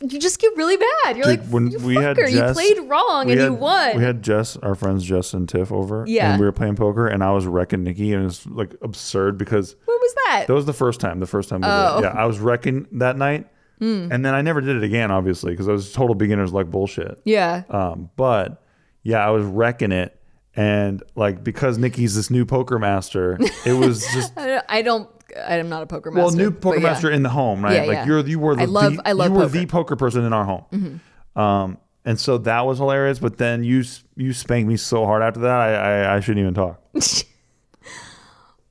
[0.00, 1.16] you just get really mad.
[1.16, 3.96] You're Dude, like, when you we had fucker, you played wrong and had, you won.
[3.96, 6.04] We had Jess, our friends Jess and Tiff over.
[6.06, 6.30] Yeah.
[6.32, 9.36] And we were playing poker and I was wrecking Nikki and it was like absurd
[9.36, 10.44] because what was that?
[10.46, 11.18] that was the first time.
[11.18, 12.00] The first time we Oh.
[12.00, 12.12] did it.
[12.14, 12.20] Yeah.
[12.22, 13.48] I was wrecking that night.
[13.80, 17.20] And then I never did it again, obviously, because I was total beginners like bullshit.
[17.24, 17.64] yeah.
[17.68, 18.62] Um, but
[19.02, 20.18] yeah, I was wrecking it.
[20.56, 25.08] And like because Nikki's this new poker master, it was just I don't.
[25.48, 26.24] I'm not a poker master.
[26.26, 26.82] well, new but poker yeah.
[26.82, 27.74] master in the home, right?
[27.74, 28.06] Yeah, like yeah.
[28.06, 29.48] you're you were the I love- the, I love you were poker.
[29.50, 29.58] Mm-hmm.
[29.60, 31.00] the poker person in our home.
[31.34, 33.18] Um, and so that was hilarious.
[33.18, 36.42] But then you s- you spanked me so hard after that, I I, I shouldn't
[36.42, 36.80] even talk.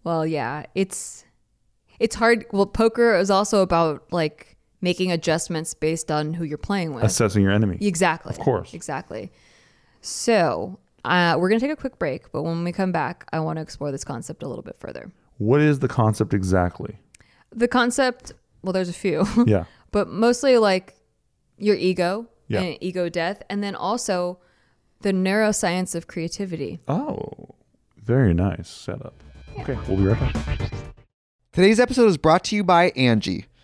[0.03, 1.23] Well, yeah, it's
[1.99, 2.45] it's hard.
[2.51, 7.05] Well, poker is also about like making adjustments based on who you're playing with.
[7.05, 7.77] Assessing your enemy.
[7.79, 8.31] Exactly.
[8.31, 8.73] Of course.
[8.73, 9.31] Exactly.
[10.01, 13.57] So uh, we're gonna take a quick break, but when we come back, I want
[13.57, 15.11] to explore this concept a little bit further.
[15.37, 16.97] What is the concept exactly?
[17.51, 18.31] The concept.
[18.61, 19.65] Well, there's a few, Yeah.
[19.91, 20.95] but mostly like
[21.57, 22.61] your ego Yeah.
[22.61, 24.39] and ego death, and then also
[25.01, 26.79] the neuroscience of creativity.
[26.87, 27.49] Oh,
[28.01, 29.13] very nice setup.
[29.59, 30.71] Okay, we'll be right back.
[31.51, 33.45] Today's episode is brought to you by Angi.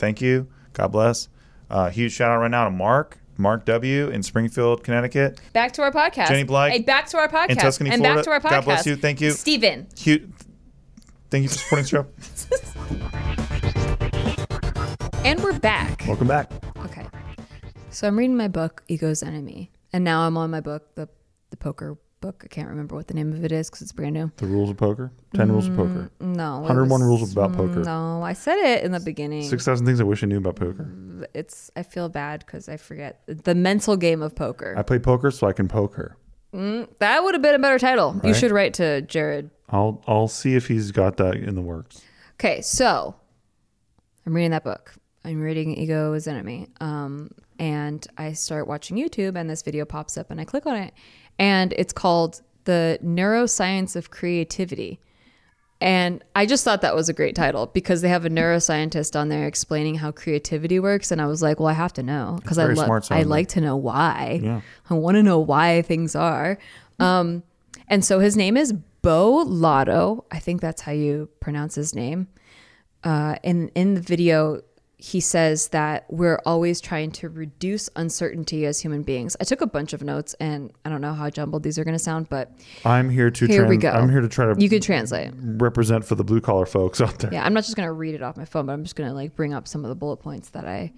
[0.00, 0.48] Thank you.
[0.72, 1.28] God bless.
[1.68, 4.08] Uh, huge shout out right now to Mark, Mark W.
[4.08, 5.38] in Springfield, Connecticut.
[5.52, 6.28] Back to our podcast.
[6.28, 7.60] Jenny Blythe Hey, back to our podcast.
[7.60, 8.48] Tuscany, and back to our Florida.
[8.48, 8.50] podcast.
[8.50, 8.96] God bless you.
[8.96, 9.30] Thank you.
[9.32, 9.86] Steven.
[9.96, 10.28] Huge.
[11.30, 12.06] Thank you for supporting the show.
[15.22, 16.02] And we're back.
[16.08, 16.50] Welcome back.
[16.86, 17.06] Okay.
[17.90, 19.70] So I'm reading my book, Ego's Enemy.
[19.92, 21.08] And now I'm on my book, the
[21.50, 22.42] the poker book.
[22.44, 24.30] I can't remember what the name of it is because it's brand new.
[24.36, 25.10] The rules of poker.
[25.34, 26.10] 10 rules of poker.
[26.20, 26.58] Mm, no.
[26.60, 27.80] 101 was- rules about poker.
[27.80, 29.42] Mm, no, I said it in the beginning.
[29.48, 30.88] 6,000 things I wish I knew about poker.
[31.34, 34.74] It's I feel bad because I forget the mental game of poker.
[34.76, 36.16] I play poker so I can poker.
[36.54, 38.20] Mm, that would have been a better title.
[38.24, 39.50] You should write to Jared.
[39.68, 42.02] I'll I'll see if he's got that in the works.
[42.34, 43.14] Okay, so
[44.26, 44.94] I'm reading that book.
[45.24, 46.68] I'm reading Ego is Enemy.
[46.80, 50.76] Um, and I start watching YouTube, and this video pops up, and I click on
[50.76, 50.94] it,
[51.40, 55.00] and it's called The Neuroscience of Creativity.
[55.80, 59.30] And I just thought that was a great title because they have a neuroscientist on
[59.30, 61.10] there explaining how creativity works.
[61.10, 63.22] And I was like, well, I have to know because I, very love, smart I
[63.22, 64.40] like to know why.
[64.42, 64.60] Yeah.
[64.90, 66.58] I want to know why things are.
[66.98, 67.42] Um,
[67.88, 70.26] and so his name is Beau Lotto.
[70.30, 72.28] I think that's how you pronounce his name.
[73.02, 74.60] Uh, in in the video,
[75.02, 79.34] he says that we're always trying to reduce uncertainty as human beings.
[79.40, 81.96] I took a bunch of notes, and I don't know how jumbled these are going
[81.96, 82.52] to sound, but
[82.84, 83.90] I'm here to Here we go.
[83.90, 85.30] I'm here to try to you could translate.
[85.34, 87.32] represent for the blue collar folks out there.
[87.32, 89.08] Yeah, I'm not just going to read it off my phone, but I'm just going
[89.08, 90.92] to like bring up some of the bullet points that I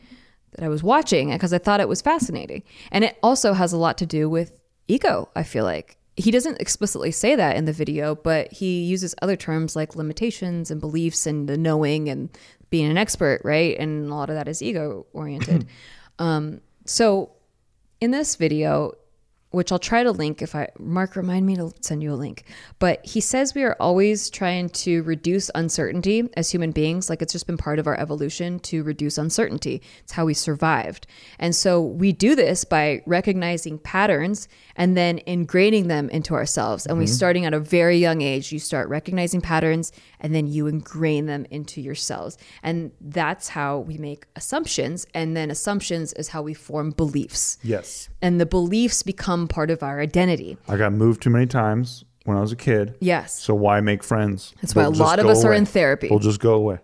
[0.56, 2.64] that I was watching because I thought it was fascinating.
[2.90, 4.58] And it also has a lot to do with
[4.88, 5.96] ego, I feel like.
[6.16, 10.70] He doesn't explicitly say that in the video, but he uses other terms like limitations
[10.70, 12.28] and beliefs and the knowing and
[12.72, 13.78] being an expert, right?
[13.78, 15.68] And a lot of that is ego oriented.
[16.18, 17.30] um, so
[18.00, 18.94] in this video,
[19.52, 22.44] which I'll try to link if I Mark remind me to send you a link.
[22.78, 27.08] But he says we are always trying to reduce uncertainty as human beings.
[27.08, 29.82] Like it's just been part of our evolution to reduce uncertainty.
[30.00, 31.06] It's how we survived.
[31.38, 36.86] And so we do this by recognizing patterns and then ingraining them into ourselves.
[36.86, 37.12] And we mm-hmm.
[37.12, 41.46] starting at a very young age, you start recognizing patterns and then you ingrain them
[41.50, 42.38] into yourselves.
[42.62, 45.06] And that's how we make assumptions.
[45.14, 47.58] And then assumptions is how we form beliefs.
[47.62, 48.08] Yes.
[48.22, 50.56] And the beliefs become part of our identity.
[50.68, 52.96] I got moved too many times when I was a kid.
[53.00, 53.40] Yes.
[53.40, 54.54] So why make friends?
[54.60, 56.08] That's why They'll a lot of us are in therapy.
[56.10, 56.78] We'll just go away.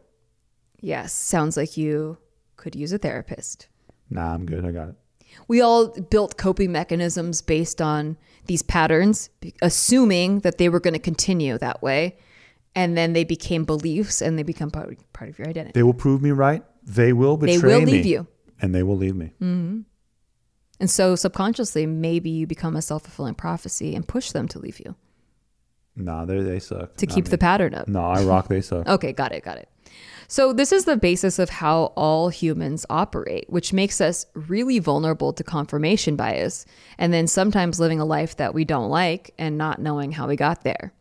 [0.80, 1.12] Yes.
[1.12, 2.18] Sounds like you
[2.56, 3.68] could use a therapist.
[4.10, 4.64] Nah, I'm good.
[4.64, 4.94] I got it.
[5.46, 9.30] We all built coping mechanisms based on these patterns,
[9.62, 12.16] assuming that they were going to continue that way.
[12.74, 15.72] And then they became beliefs and they become part, part of your identity.
[15.74, 16.62] They will prove me right.
[16.82, 17.92] They will betray They will me.
[17.92, 18.26] leave you.
[18.60, 19.26] And they will leave me.
[19.40, 19.80] Mm-hmm.
[20.80, 24.78] And so subconsciously, maybe you become a self fulfilling prophecy and push them to leave
[24.80, 24.94] you
[25.96, 26.94] Nah, they they suck.
[26.96, 27.30] to Not keep me.
[27.30, 27.88] the pattern up.
[27.88, 28.46] No, I rock.
[28.48, 28.86] They suck.
[28.96, 29.68] Okay, got it, got it.
[30.28, 35.32] So, this is the basis of how all humans operate, which makes us really vulnerable
[35.32, 36.66] to confirmation bias
[36.98, 40.36] and then sometimes living a life that we don't like and not knowing how we
[40.36, 40.92] got there.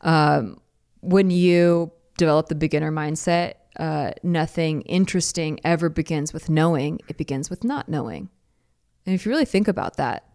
[0.00, 0.58] Um,
[1.00, 7.50] when you develop the beginner mindset, uh, nothing interesting ever begins with knowing, it begins
[7.50, 8.30] with not knowing.
[9.06, 10.26] And if you really think about that,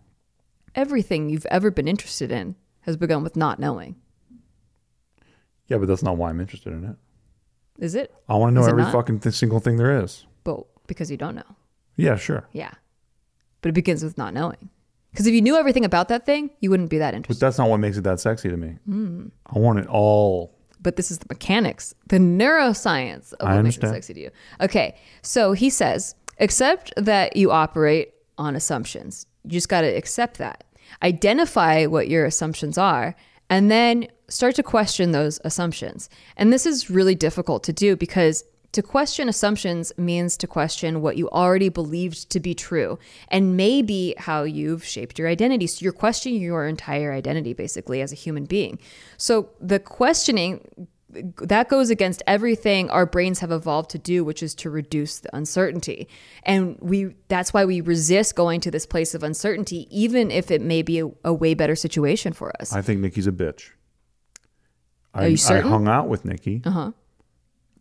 [0.76, 3.96] everything you've ever been interested in has begun with not knowing.
[5.68, 6.96] Yeah, but that's not why I'm interested in it.
[7.80, 8.14] Is it?
[8.28, 8.92] I want to know every not?
[8.92, 10.26] fucking th- single thing there is.
[10.44, 11.56] But because you don't know.
[11.96, 12.48] Yeah, sure.
[12.54, 12.72] Yeah.
[13.62, 14.70] But it begins with not knowing.
[15.12, 17.40] Because if you knew everything about that thing, you wouldn't be that interested.
[17.40, 18.78] But that's not what makes it that sexy to me.
[18.86, 19.28] Hmm.
[19.48, 20.56] I want it all.
[20.80, 24.32] But this is the mechanics, the neuroscience of what makes it sexy to you.
[24.62, 24.96] Okay.
[25.24, 29.26] So he says, except that you operate on assumptions.
[29.44, 30.64] You just got to accept that.
[31.04, 33.16] Identify what your assumptions are
[33.50, 36.10] and then start to question those assumptions.
[36.36, 41.18] And this is really difficult to do because to question assumptions means to question what
[41.18, 45.68] you already believed to be true and maybe how you've shaped your identity.
[45.68, 48.80] So you're questioning your entire identity basically as a human being.
[49.18, 54.54] So the questioning that goes against everything our brains have evolved to do which is
[54.54, 56.08] to reduce the uncertainty
[56.44, 60.62] and we that's why we resist going to this place of uncertainty even if it
[60.62, 63.72] may be a, a way better situation for us I think Nikki's a bitch.
[65.14, 65.66] I, Are you certain?
[65.66, 66.62] I hung out with Nikki.
[66.64, 66.92] Uh huh.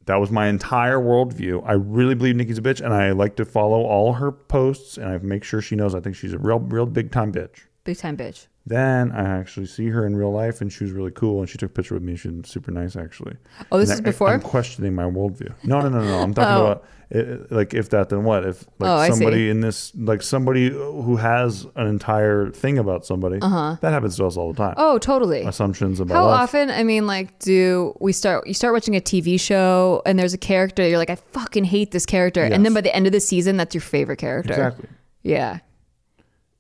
[0.07, 1.63] That was my entire worldview.
[1.67, 5.09] I really believe Nikki's a bitch, and I like to follow all her posts, and
[5.09, 7.63] I make sure she knows I think she's a real, real big time bitch.
[7.85, 11.13] big time bitch Then I actually see her in real life, and she was really
[11.13, 12.17] cool, and she took a picture with me.
[12.17, 13.37] She's super nice, actually.
[13.71, 14.29] Oh, this And is I- before?
[14.31, 15.55] I'm questioning my worldview.
[15.63, 16.19] No, no, no, no.
[16.19, 16.67] I'm talking Oh.
[16.73, 18.45] about it, like if that, then what?
[18.45, 23.39] If like Oh, somebody in this, like somebody who has an entire thing about somebody,
[23.39, 24.75] that happens to us all the time.
[24.77, 24.95] Uh-huh.
[24.95, 28.97] oh totally Assumptions about how often i mean like do we start you start watching
[28.97, 32.65] a tv show and there's a character you're like i fucking hate this character and
[32.65, 34.89] then by the end of the season that's your favorite character Exactly.
[35.23, 35.59] yeah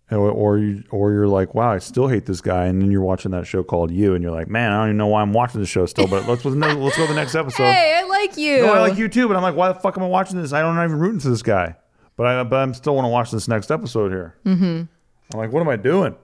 [0.08, 3.32] Or, you, or you're like, wow, I still hate this guy, and then you're watching
[3.32, 5.60] that show called You, and you're like, man, I don't even know why I'm watching
[5.60, 7.64] the show still, but let's let's let's go to the next episode.
[7.64, 9.96] hey i like you No, I like you too, but I'm like, why the fuck
[9.96, 10.52] am I watching this?
[10.52, 11.74] I don't even rooting for this guy,
[12.16, 14.36] but I but I'm still want to watch this next episode here.
[14.44, 14.82] Mm-hmm.
[15.32, 16.14] I'm like, what am I doing?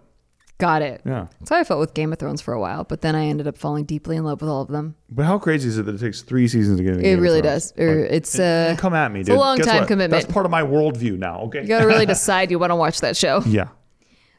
[0.63, 3.01] Got it Yeah, that's how i felt with game of thrones for a while but
[3.01, 5.69] then i ended up falling deeply in love with all of them but how crazy
[5.69, 7.73] is it that it takes three seasons to get into it Game of really Thrones?
[7.73, 9.31] does Or it's uh Come at me, dude.
[9.31, 9.89] It's a long Guess time what?
[9.89, 10.23] commitment.
[10.23, 11.41] That's part of my worldview now.
[11.43, 11.63] Okay.
[11.63, 13.69] you gotta really decide you want to watch that show yeah,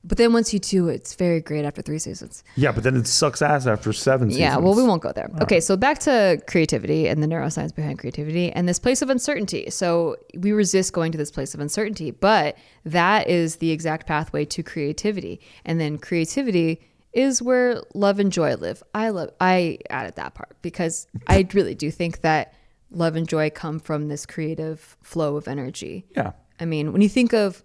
[0.03, 3.07] but then once you do it's very great after three seasons yeah, but then it
[3.07, 4.39] sucks ass after seven seasons.
[4.39, 5.29] Yeah, well, we won't go there.
[5.41, 9.69] Okay, so back to creativity and the neuroscience behind creativity and this place of uncertainty.
[9.69, 14.45] So we resist going to this place of uncertainty, but that is the exact pathway
[14.45, 15.41] to creativity.
[15.65, 16.81] And then creativity
[17.13, 18.83] is where love and joy live.
[18.93, 22.53] I love I added that part because I really do think that
[22.91, 26.05] love and joy come from this creative flow of energy.
[26.15, 26.33] Yeah.
[26.59, 27.63] I mean, when you think of,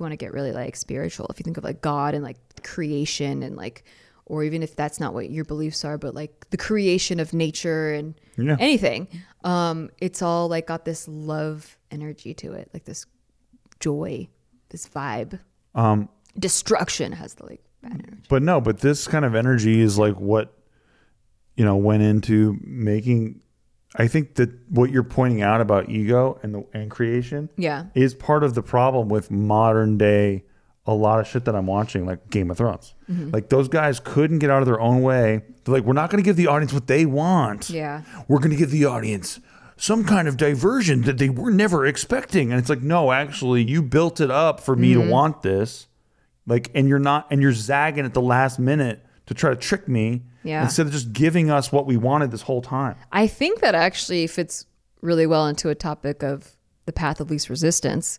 [0.00, 2.38] you want to get really like spiritual, if you think of like God and like
[2.64, 3.84] creation and like,
[4.26, 7.92] or even if that's not what your beliefs are, but like the creation of nature
[7.92, 8.56] and Yeah.
[8.58, 9.08] anything,
[9.44, 13.06] um, it's all like got this love energy to it, like this
[13.80, 14.28] joy,
[14.70, 15.38] this vibe.
[15.74, 18.22] Um, Destruction has the like bad energy.
[18.28, 20.52] But no, but this kind of energy is like what
[21.56, 23.40] you know went into making.
[23.96, 27.86] I think that what you're pointing out about ego and the and creation Yeah.
[27.94, 30.44] is part of the problem with modern day.
[30.86, 33.30] A lot of shit that I'm watching, like Game of Thrones, Mm-hmm.
[33.30, 35.42] like those guys couldn't get out of their own way.
[35.64, 37.68] They're like, we're not going to give the audience what they want.
[37.70, 38.02] Yeah.
[38.28, 39.38] we're going to give the audience
[39.76, 42.50] some kind of diversion that they were never expecting.
[42.50, 45.02] And it's like, no, actually, you built it up for me Mm-hmm.
[45.08, 45.86] to want this.
[46.46, 49.86] Like, and you're not, and you're zagging at the last minute to try to trick
[49.86, 50.62] me Yeah.
[50.64, 52.96] instead of just giving us what we wanted this whole time.
[53.12, 54.66] I think that actually fits
[55.02, 58.18] really well into a topic of the path of least resistance.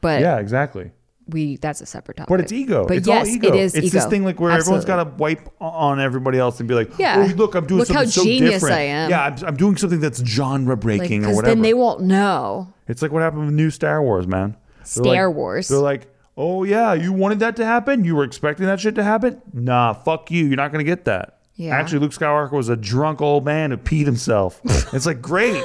[0.00, 0.92] But Yeah, exactly.
[1.28, 2.28] we that's a separate topic.
[2.28, 2.86] But it's ego.
[2.86, 3.48] But it's yes, all ego.
[3.48, 3.98] it is it's ego.
[3.98, 7.26] this thing like where everyone's got to wipe on everybody else and be like, Yeah.
[7.28, 8.76] "Oh, look, I'm doing Look how something so genius different.
[8.76, 9.10] I am.
[9.10, 11.54] Yeah, I'm, I'm doing something that's genre like, breaking or whatever.
[11.54, 12.72] then they won't know.
[12.86, 14.56] It's like what happened with new Star Wars, man.
[14.78, 15.68] They're Star like- Wars.
[15.68, 16.06] They're like,
[16.36, 18.04] oh yeah, you wanted that to happen.
[18.04, 19.42] You were expecting that shit to happen.
[19.52, 20.46] Nah, fuck you.
[20.46, 21.37] You're not gonna get that.
[21.58, 21.76] Yeah.
[21.76, 24.60] Actually, Luke Skywalker was a drunk old man who peed himself.
[24.94, 25.60] it's like great.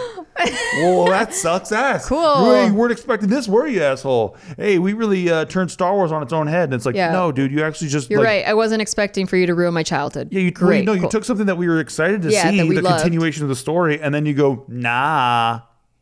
[0.77, 2.07] well, that sucks ass.
[2.09, 2.45] Cool.
[2.55, 4.35] Hey, you weren't expecting this, were you, asshole?
[4.57, 6.63] Hey, we really uh, turned Star Wars on its own head.
[6.65, 7.11] And it's like, Yeah.
[7.11, 8.47] no, dude, you actually just You're like, right.
[8.47, 10.29] I wasn't expecting for you to ruin my childhood.
[10.31, 10.83] Yeah, you great.
[10.83, 11.09] No, you cool.
[11.09, 13.03] took something that we were excited to Yeah, see, the loved.
[13.03, 15.61] continuation of the story, and then you go, nah,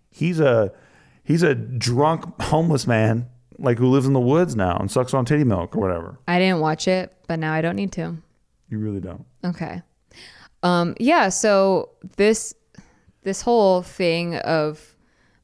[0.09, 0.71] he's a
[1.25, 3.27] he's a drunk homeless man,
[3.57, 6.17] like who lives in the woods now and sucks on titty milk or whatever.
[6.29, 8.15] I didn't watch it, but now I don't need to.
[8.69, 9.25] You really don't.
[9.43, 9.81] Okay.
[10.63, 12.53] Um, yeah, so this
[13.23, 14.95] this whole thing of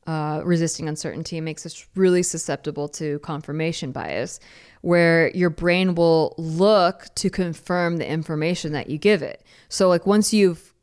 [0.08, 4.39] uh, resisting uncertainty makes us really susceptible to confirmation bias,
[4.82, 9.43] where your brain will look to confirm the information that you give it.
[9.70, 10.74] So, like once you've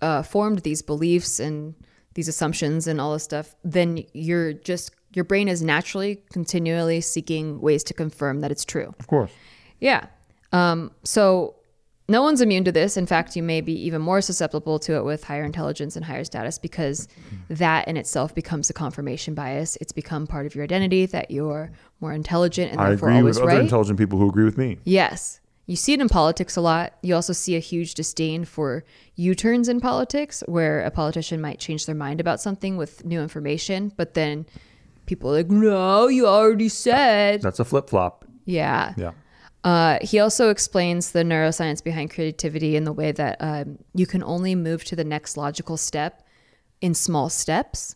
[0.00, 1.74] uh, formed these beliefs and
[2.14, 7.60] these assumptions and all this stuff, then you're just your brain is naturally continually seeking
[7.60, 8.94] ways to confirm that it's true.
[8.98, 9.30] Of course.
[9.80, 10.06] Yeah.
[10.52, 11.56] Um, so
[12.12, 12.96] no one's immune to this.
[12.96, 16.24] In fact, you may be even more susceptible to it with higher intelligence and higher
[16.24, 17.08] status because
[17.48, 19.76] that in itself becomes a confirmation bias.
[19.80, 23.36] It's become part of your identity that you're more intelligent and I therefore agree always
[23.36, 23.60] with other right.
[23.62, 24.78] intelligent people who agree with me.
[24.84, 25.40] Yes.
[25.66, 26.92] You see it in politics a lot.
[27.02, 28.84] You also see a huge disdain for
[29.14, 33.20] U turns in politics, where a politician might change their mind about something with new
[33.20, 34.44] information, but then
[35.06, 37.40] people are like, no, you already said.
[37.42, 38.26] That's a flip flop.
[38.44, 38.92] Yeah.
[38.96, 39.12] Yeah.
[39.64, 44.22] Uh, he also explains the neuroscience behind creativity in the way that um, you can
[44.24, 46.26] only move to the next logical step
[46.80, 47.94] in small steps.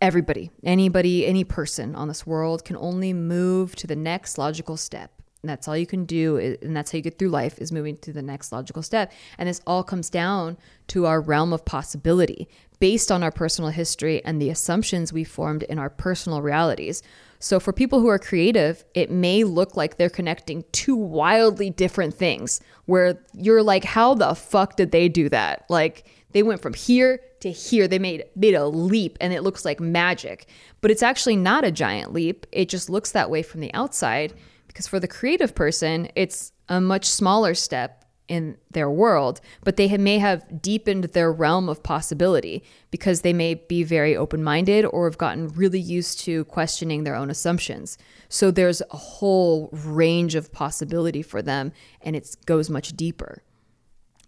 [0.00, 5.10] Everybody, anybody, any person on this world can only move to the next logical step.
[5.42, 6.36] And that's all you can do.
[6.36, 9.12] And that's how you get through life is moving to the next logical step.
[9.38, 10.56] And this all comes down
[10.88, 12.48] to our realm of possibility
[12.78, 17.02] based on our personal history and the assumptions we formed in our personal realities.
[17.42, 22.14] So for people who are creative, it may look like they're connecting two wildly different
[22.14, 25.66] things where you're like, how the fuck did they do that?
[25.68, 27.88] Like they went from here to here.
[27.88, 30.46] They made made a leap and it looks like magic.
[30.80, 32.46] But it's actually not a giant leap.
[32.52, 34.34] It just looks that way from the outside
[34.68, 39.96] because for the creative person, it's a much smaller step in their world, but they
[39.96, 45.06] may have deepened their realm of possibility because they may be very open minded or
[45.06, 47.98] have gotten really used to questioning their own assumptions.
[48.28, 53.42] So there's a whole range of possibility for them and it goes much deeper.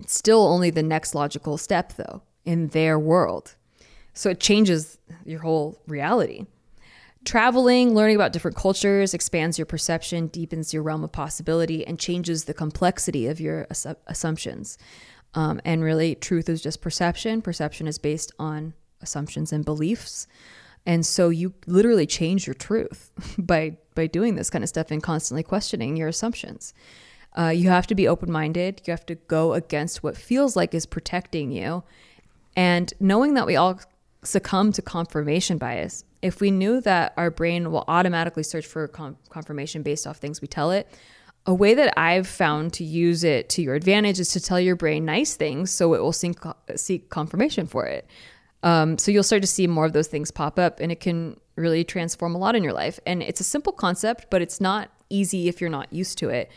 [0.01, 3.55] It's still only the next logical step, though, in their world.
[4.13, 6.47] So it changes your whole reality.
[7.25, 12.45] Traveling, learning about different cultures expands your perception, deepens your realm of possibility, and changes
[12.45, 14.77] the complexity of your assu- assumptions.
[15.35, 17.41] Um, and really, truth is just perception.
[17.41, 20.27] Perception is based on assumptions and beliefs.
[20.87, 25.03] And so you literally change your truth by by doing this kind of stuff and
[25.03, 26.75] constantly questioning your assumptions.
[27.39, 28.83] Uh, you have to be open minded.
[28.85, 31.85] You have to go against what feels like is protecting you.
[32.57, 33.81] And knowing that we all
[34.25, 39.18] succumb to confirmation bias, if we knew that our brain will automatically search for con-
[39.29, 40.89] confirmation based off things we tell it,
[41.45, 44.75] a way that I've found to use it to your advantage is to tell your
[44.75, 46.39] brain nice things so it will seek,
[46.77, 48.09] seek confirmation for it.
[48.62, 51.39] Um, so you'll start to see more of those things pop up and it can
[51.57, 52.99] really transform a lot in your life.
[53.05, 56.51] And it's a simple concept, but it's not easy if you're not used to it.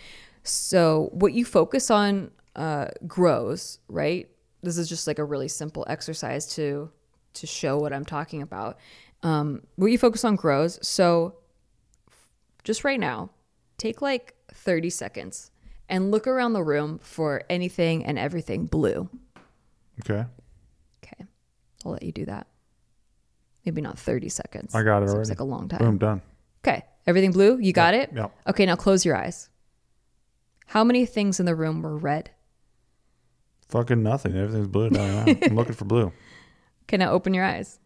[0.44, 4.30] So what you focus on uh, grows, right?
[4.64, 6.90] This is just like a really simple exercise to
[7.38, 8.78] to show what I'm talking about.
[9.24, 10.80] Um, what you focus on grows.
[10.88, 11.36] So
[12.64, 13.30] just right now,
[13.78, 15.52] take like 30 seconds
[15.90, 19.10] and look around the room for anything and everything blue.
[20.02, 20.26] Okay.
[21.04, 21.26] Okay.
[21.86, 22.48] I'll let you do that.
[23.66, 24.76] Maybe not 30 seconds.
[24.76, 25.30] I got it Seems already.
[25.30, 25.80] like a long time.
[25.80, 26.22] Boom, done.
[26.66, 26.84] Okay.
[27.06, 27.58] Everything blue?
[27.58, 28.12] You got it?
[28.14, 28.32] Yep.
[28.48, 29.50] Okay, now close your eyes.
[30.68, 32.32] How many things in the room were red?
[33.70, 34.36] Fucking nothing.
[34.38, 34.90] Everything's blue.
[34.90, 35.36] No, no.
[35.42, 36.12] I'm looking for blue.
[36.84, 37.80] Okay, now open your eyes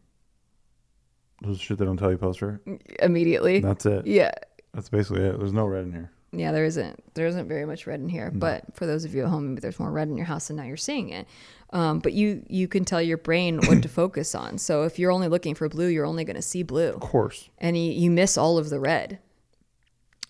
[1.42, 2.62] Those shit they don't tell you poster.
[3.02, 3.60] immediately.
[3.60, 4.06] That's it.
[4.08, 4.32] Yeah.
[4.74, 5.38] That's basically it.
[5.40, 6.12] There's no red in here.
[6.34, 7.04] Yeah, there isn't.
[7.14, 8.32] There isn't very much red in here.
[8.34, 10.56] But for those of you at home, maybe there's more red in your house, and
[10.58, 11.28] now you're seeing it.
[11.74, 14.58] Um, but you you can tell your brain what to focus on.
[14.58, 17.50] So if you're only looking for blue, you're only going to see blue, Of course.
[17.58, 19.20] and you, you miss all of the red.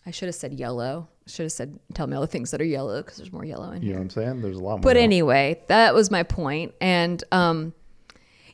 [0.06, 1.08] I should have said yellow.
[1.28, 3.70] Should have said tell me all the things that are yellow because there's more yellow
[3.72, 3.94] in You here.
[3.94, 4.42] know what I'm saying?
[4.42, 4.80] There's a lot more.
[4.80, 5.04] But now.
[5.04, 6.74] anyway, that was my point.
[6.82, 7.74] And um,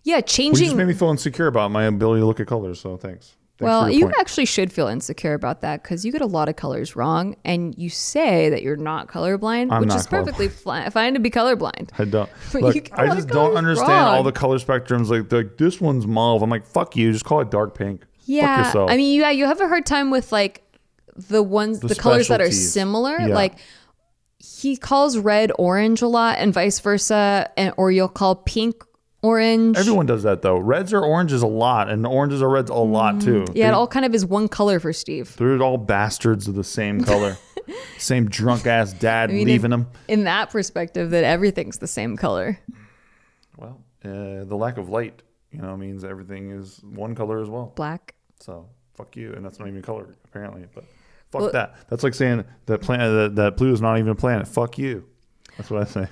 [0.07, 0.65] yeah, Well, you changing.
[0.65, 2.79] just made me feel insecure about my ability to look at colors.
[2.79, 3.35] So thanks.
[3.57, 4.15] Thanks well, you point.
[4.19, 7.75] actually should feel insecure about that because you get a lot of colors wrong, and
[7.77, 11.31] you say that you're not colorblind, I'm which not is perfectly fi- fine to be
[11.31, 11.89] colorblind.
[11.97, 12.29] I don't.
[12.53, 14.15] Look, you get a I just don't understand wrong.
[14.15, 15.09] all the color spectrums.
[15.09, 16.41] Like, like this one's mauve.
[16.43, 17.11] I'm like, fuck you.
[17.11, 18.01] Just call it dark pink.
[18.01, 18.91] Fuck Yeah, yourself.
[18.91, 20.61] I mean, yeah, you have a hard time with like
[21.15, 23.19] the ones, the, colors that are similar.
[23.19, 23.33] Yeah.
[23.35, 23.55] Like
[24.37, 28.83] he calls red orange a lot, and vice versa, and or you'll call pink
[29.21, 29.77] orange.
[29.77, 30.57] Everyone does that though.
[30.57, 33.43] Reds are oranges a lot, and oranges are reds a lot too.
[33.43, 35.35] Mm, yeah, it all kind of is one color for Steve.
[35.37, 37.37] They're all bastards of the same color.
[37.97, 39.87] same drunk ass dad mean, leaving them.
[40.07, 42.59] In that perspective, that everything's the same color.
[43.57, 47.73] Well, uh, the lack of light, you know, means everything is one color as well.
[47.75, 48.15] Black.
[48.39, 50.65] So fuck you, and that's not even color apparently.
[50.73, 50.85] But
[51.31, 51.75] fuck Well- that.
[51.89, 54.47] That's like saying that planet that, that Pluto's not even a planet.
[54.47, 55.05] Fuck you.
[55.57, 56.07] That's what I say.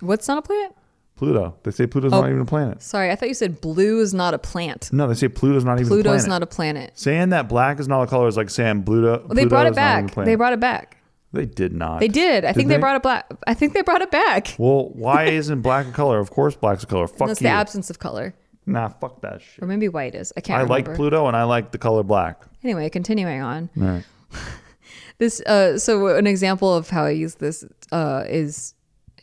[0.00, 0.74] What's not a plant?
[1.18, 1.54] Pluto.
[1.64, 2.20] They say Pluto's Oh.
[2.22, 2.80] not even a planet.
[2.82, 4.90] Sorry, I thought you said blue is not a plant.
[4.92, 6.28] No, they say Pluto's not even a Pluto's planet.
[6.28, 6.90] not a planet.
[6.94, 9.18] Saying that black is not a color is like saying Pluto.
[9.26, 10.14] Well, they brought it back.
[10.14, 10.96] They brought it back.
[11.32, 12.00] They did not.
[12.00, 12.46] They did.
[12.46, 12.76] I think they?
[12.76, 12.80] they?
[12.80, 13.30] brought it back.
[13.46, 14.54] I think they brought it back.
[14.56, 16.20] Well, why isn't black a color?
[16.20, 17.06] Of course, black's a color.
[17.06, 17.48] Fuck That's you.
[17.48, 19.62] the absence of color, nah, fuck that shit.
[19.62, 20.32] or maybe white is.
[20.38, 20.90] I can't I remember.
[20.90, 22.40] like Pluto and I like the color black.
[22.64, 23.68] Anyway, continuing on.
[23.78, 24.04] All right.
[25.18, 28.74] This uh so an example of how I use this uh is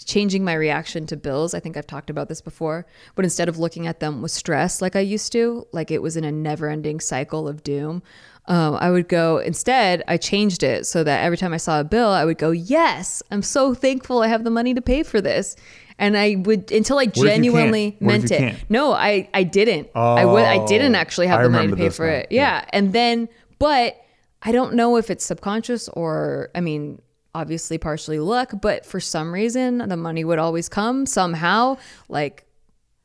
[0.05, 1.53] changing my reaction to bills.
[1.53, 2.85] I think I've talked about this before,
[3.15, 6.15] but instead of looking at them with stress like I used to, like it was
[6.15, 8.03] in a never-ending cycle of doom,
[8.47, 10.03] um, I would go instead.
[10.07, 13.23] I changed it so that every time I saw a bill, I would go, "Yes,
[13.31, 15.55] I'm so thankful I have the money to pay for this."
[15.97, 17.35] And I would until I if you can't?
[17.35, 18.37] genuinely meant it.
[18.37, 18.69] can't?
[18.69, 19.89] No, I I didn't.
[19.95, 22.13] I would I didn't Oh, actually have I the money to pay for now.
[22.17, 22.27] it.
[22.29, 22.65] Yeah.
[22.69, 23.95] And then but
[24.43, 27.01] I don't know if it's subconscious or I mean
[27.35, 31.77] obviously partially luck, but for some reason the money would always come somehow
[32.09, 32.45] like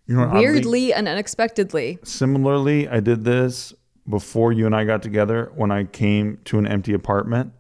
[0.07, 1.99] You know, oddly- weirdly and unexpectedly.
[2.05, 3.75] Similarly, I did this
[4.09, 5.51] before you and I got together.
[5.55, 7.53] When I came to an empty apartment,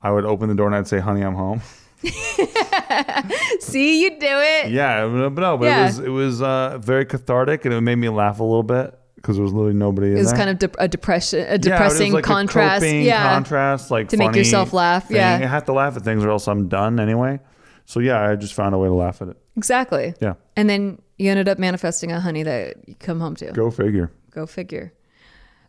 [0.00, 1.60] I would open the door and I'd say, "Honey, I'm home."
[3.60, 4.70] See, you do it.
[4.70, 5.80] Yeah, but no, but Yeah.
[5.82, 8.96] it was it was uh, very cathartic and it made me laugh a little bit
[9.28, 10.38] because there was literally nobody in It was there.
[10.38, 12.82] kind of de- a depression, a Yeah, it was depressing like contrast.
[12.82, 13.34] coping yeah.
[13.34, 15.16] contrast, like To make yourself laugh, thing.
[15.18, 15.34] yeah.
[15.34, 17.40] I have to laugh at things or else I'm done anyway.
[17.84, 19.36] So yeah, I just found a way to laugh at it.
[19.54, 20.14] Exactly.
[20.22, 23.52] Yeah, And then you ended up manifesting a honey that you come home to.
[23.52, 24.10] go figure.
[24.30, 24.94] Go figure.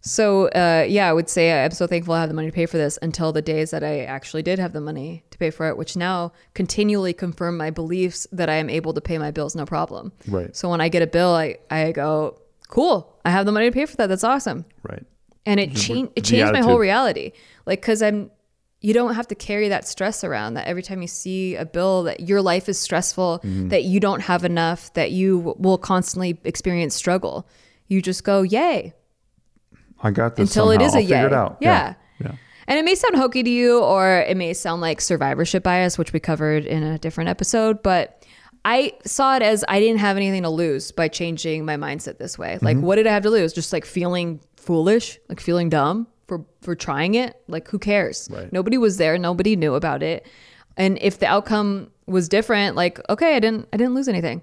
[0.01, 2.65] So uh, yeah, I would say I'm so thankful I have the money to pay
[2.65, 5.67] for this until the days that I actually did have the money to pay for
[5.67, 9.53] it, which now continually confirm my beliefs that I am able to pay my bills
[9.57, 10.13] no problem.
[10.27, 10.55] Right.
[10.55, 12.39] So when I get a bill, I, I go,
[12.69, 14.07] cool, I have the money to pay for that.
[14.07, 14.63] That's awesome.
[14.83, 15.03] Right.
[15.45, 17.33] And it changed it changed my whole reality.
[17.65, 18.31] Like cuz I'm
[18.81, 22.03] you don't have to carry that stress around that every time you see a bill
[22.03, 23.67] that your life is stressful, Mm-hmm.
[23.69, 27.45] that you don't have enough, that you will constantly experience struggle.
[27.87, 28.93] You just go, "Yay."
[30.01, 30.85] I got this until it somehow.
[30.87, 31.25] is a I'll figure yay.
[31.25, 31.57] it out.
[31.59, 31.93] Yeah.
[32.21, 32.31] yeah.
[32.67, 36.13] And it may sound hokey to you, or it may sound like survivorship bias, which
[36.13, 37.81] we covered in a different episode.
[37.83, 38.18] But
[38.71, 42.37] I saw it as I didn't have anything to lose by changing my mindset this
[42.37, 42.59] way.
[42.61, 42.85] Like, Mm-hmm.
[42.85, 43.51] what did I have to lose?
[43.53, 47.35] Just like feeling foolish, like feeling dumb for for trying it.
[47.47, 48.27] Like, who cares?
[48.31, 48.51] Right.
[48.53, 49.17] Nobody was there.
[49.17, 50.25] Nobody knew about it.
[50.77, 54.41] And if the outcome was different, like, okay, I didn't I didn't lose anything.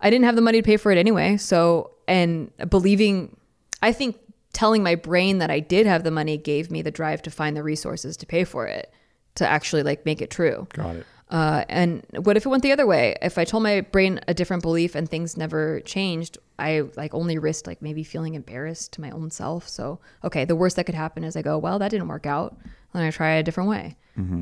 [0.00, 1.36] I didn't have the money to pay for it anyway.
[1.36, 3.36] So, and believing,
[3.82, 4.16] I think
[4.52, 7.56] telling my brain that I did have the money gave me the drive to find
[7.56, 8.92] the resources to pay for it,
[9.34, 10.66] to actually like make it true.
[10.72, 11.06] Got it.
[11.28, 13.16] Uh, and what if it went the other way?
[13.20, 17.36] If I told my brain a different belief and things never changed, I like only
[17.36, 19.68] risked like maybe feeling embarrassed to my own self.
[19.68, 22.56] So okay, the worst that could happen is I go, well, that didn't work out,
[22.94, 23.96] and I try a different way.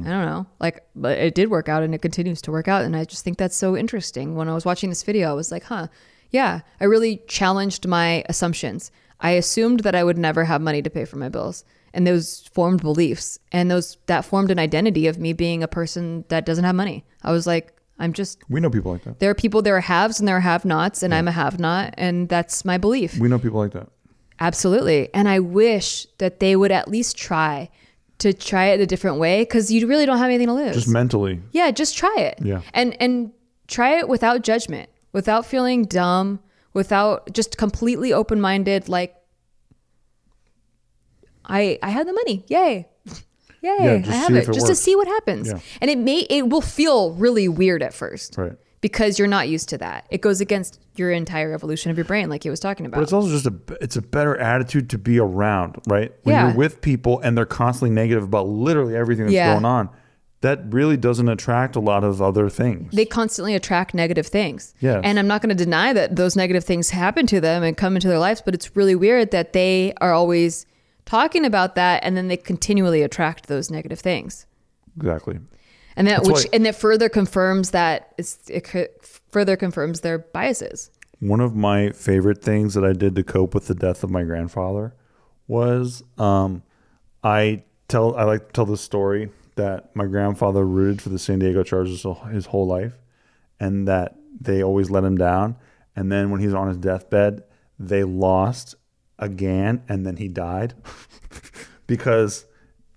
[0.07, 2.85] I don't know, like, but it did work out, and it continues to work out,
[2.85, 4.37] and I just think that's so interesting.
[4.37, 5.89] When I was watching this video, I was like, huh,
[6.31, 8.93] yeah, I really challenged my assumptions.
[9.21, 11.65] I assumed that I would never have money to pay for my bills
[11.95, 16.25] and those formed beliefs and those that formed an identity of me being a person
[16.29, 17.05] that doesn't have money.
[17.23, 19.21] I was like, I'm just We know people like that.
[19.21, 21.61] there are people there are haves and there are have nots and I'm a have
[21.61, 23.19] not and that's my belief.
[23.19, 23.89] We know people like that.
[24.41, 25.15] Absolutely.
[25.15, 27.71] And I wish that they would at least try
[28.19, 30.75] to try it a different way because you really don't have anything to lose.
[30.75, 31.41] Just mentally.
[31.53, 32.39] Yeah, just try it.
[32.43, 32.63] Yeah.
[32.73, 33.33] And and
[33.69, 36.41] try it without judgment, without feeling dumb,
[36.73, 39.15] without just completely open-minded like
[41.47, 42.45] I I had the money.
[42.49, 42.89] Yay.
[43.63, 43.77] Yay.
[43.81, 44.49] Yeah, I have it.
[44.49, 45.49] it just to see what happens.
[45.49, 45.59] Yeah.
[45.81, 48.37] And it may it will feel really weird at first.
[48.37, 48.53] Right.
[48.83, 50.05] because you're not used to that.
[50.11, 52.99] It goes against your entire evolution of your brain, like he was talking about.
[52.99, 56.13] But it's also just a it's a better attitude to be around, right?
[56.25, 56.49] When Yeah.
[56.49, 59.55] you're with people and they're constantly negative about literally everything that's Yeah.
[59.55, 59.89] going on,
[60.43, 62.93] that really doesn't attract a lot of other things.
[62.93, 64.75] they constantly attract negative things.
[64.81, 65.01] Yeah.
[65.03, 67.97] And I'm not going to deny that those negative things happen to them and come
[67.97, 70.67] into their lives, but it's really weird that they are always
[71.07, 74.47] talking about that and then they continually attract those negative things.
[74.97, 75.39] exactly.
[75.97, 78.67] And that That's which why- and that further confirms that it's, it
[79.31, 80.91] further confirms their biases.
[81.21, 84.25] One of my favorite things that I did to cope with the death of my
[84.25, 84.95] grandfather
[85.47, 86.63] was um,
[87.23, 91.39] I tell I like to tell the story that my grandfather rooted for the San
[91.39, 92.95] Diego Chargers his whole life,
[93.61, 95.57] and that they always let him down.
[95.95, 97.45] And then when he's on his deathbed,
[97.79, 98.75] they lost
[99.19, 100.75] again, and then he died.
[101.87, 102.47] Because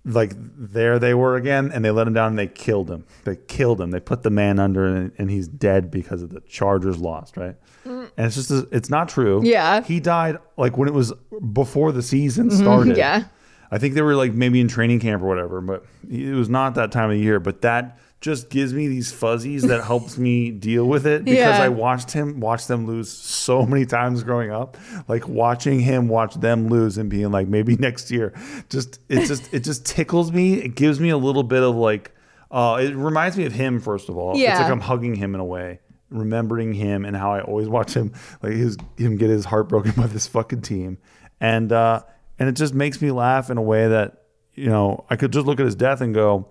[0.04, 3.04] like there they were again and they let him down and they killed him.
[3.24, 3.90] They killed him.
[3.90, 7.56] They put the man under and, and he's dead because of the chargers lost right?
[7.84, 8.10] Mm.
[8.16, 9.42] And it's just it's not true.
[9.44, 9.82] Yeah.
[9.82, 11.12] he died like when it was
[11.52, 12.62] before the season mm-hmm.
[12.62, 12.96] started.
[12.96, 13.24] Yeah.
[13.70, 16.74] i think they were like maybe in training camp or whatever but it was not
[16.76, 20.84] that time of year but that just gives me these fuzzies that helps me deal
[20.86, 21.62] with it because Yeah.
[21.62, 24.76] i watched him watch them lose so many times growing up.
[25.06, 28.32] Like watching him watch them lose and being like maybe next year.
[28.70, 30.54] Just it just it just tickles me.
[30.54, 32.10] It gives me a little bit of like
[32.50, 34.32] uh it reminds me of him first of all.
[34.32, 34.58] It's Yeah.
[34.62, 35.78] like i'm hugging him in a way
[36.10, 38.10] remembering him and how i always watch him
[38.42, 40.98] like his him get his heart broken by this fucking team.
[41.40, 42.02] And uh
[42.38, 45.46] and it just makes me laugh in a way that you know i could just
[45.46, 46.48] look at his death and go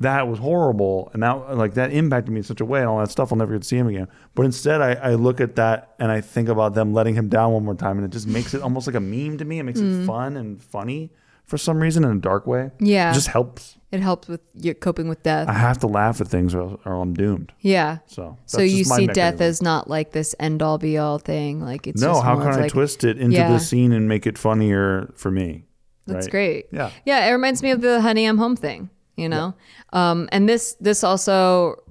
[0.00, 2.98] that was horrible and that like that impacted me in such a way and all
[2.98, 5.56] that stuff i'll never get to see him again but instead I, I look at
[5.56, 8.26] that and i think about them letting him down one more time and it just
[8.26, 10.06] makes it almost like a meme to me it makes it mm.
[10.06, 11.12] fun and funny
[11.44, 13.10] for some reason in a dark way Yeah.
[13.10, 15.48] it just helps It helps with your coping with death.
[15.48, 17.98] i have to laugh at things or, or i'm doomed yeah.
[18.06, 19.46] so So you just my see death mechanism.
[19.48, 21.60] as not like this end all be all thing.
[21.60, 23.52] Like it's no how can i like, twist it into Yeah.
[23.52, 25.64] the scene and make it funnier for me
[26.06, 26.30] That's right?
[26.30, 26.66] great.
[26.72, 26.90] Yeah.
[27.04, 28.88] Yeah, it reminds me of the honey I'm home thing,
[29.20, 29.54] you know?
[29.92, 31.82] Um and this this also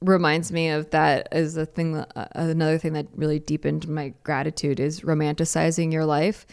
[0.00, 4.14] reminds me of that is a thing that, uh, another thing that really deepened my
[4.22, 6.46] gratitude is romanticizing your life.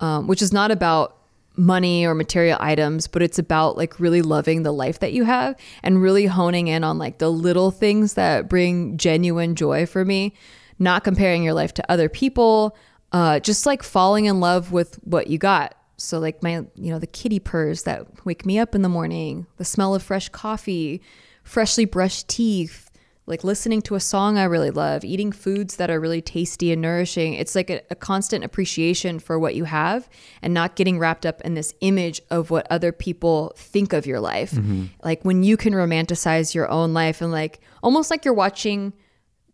[0.00, 1.16] Um, which is not about
[1.56, 5.54] money or material items, but it's about like really loving the life that you have
[5.82, 10.34] and really honing in on like the little things that bring genuine joy for me,
[10.78, 12.76] not comparing your life to other people,
[13.12, 15.74] uh, just like falling in love with what you got.
[15.96, 19.46] So like my, you know, the kitty purrs that wake me up in the morning,
[19.56, 21.00] the smell of fresh coffee,
[21.44, 22.90] freshly brushed teeth,
[23.26, 26.82] like listening to a song I really love, eating foods that are really tasty and
[26.82, 27.34] nourishing.
[27.34, 30.08] It's like a, a constant appreciation for what you have
[30.42, 34.18] and not getting wrapped up in this image of what other people think of your
[34.18, 34.52] life.
[34.52, 34.86] Mm-hmm.
[35.04, 38.92] Like when you can romanticize your own life and like almost like you're watching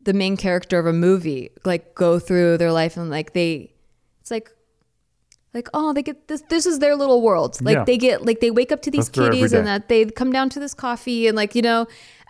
[0.01, 3.75] the main character of a movie like go through their life and like they
[4.21, 4.51] it's like
[5.55, 7.85] like oh they get this this is their little world like Yeah.
[7.85, 10.51] they get like they wake up to these That's kitties and that they come down
[10.51, 11.87] to this coffee and like you know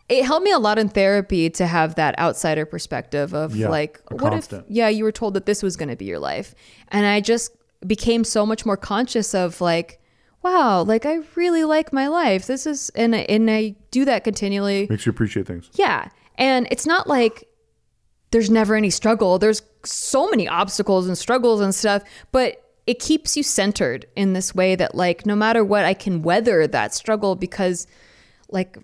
[0.08, 4.00] it helped me a lot in therapy to have that outsider perspective of Yeah, like
[4.10, 4.66] what constant.
[4.68, 6.54] if yeah you were told that this was going to be your life
[6.88, 7.52] and i just
[7.86, 10.00] became so much more conscious of like
[10.42, 14.24] wow like i really like my life this is and I- and i do that
[14.24, 16.08] continually makes you appreciate things yeah.
[16.40, 17.48] And it's not like
[18.30, 19.40] there's never any struggle.
[19.40, 24.54] There's so many obstacles and struggles and stuff, but it keeps you centered in this
[24.54, 27.86] way that like no matter what I can weather that struggle because
[28.48, 28.78] like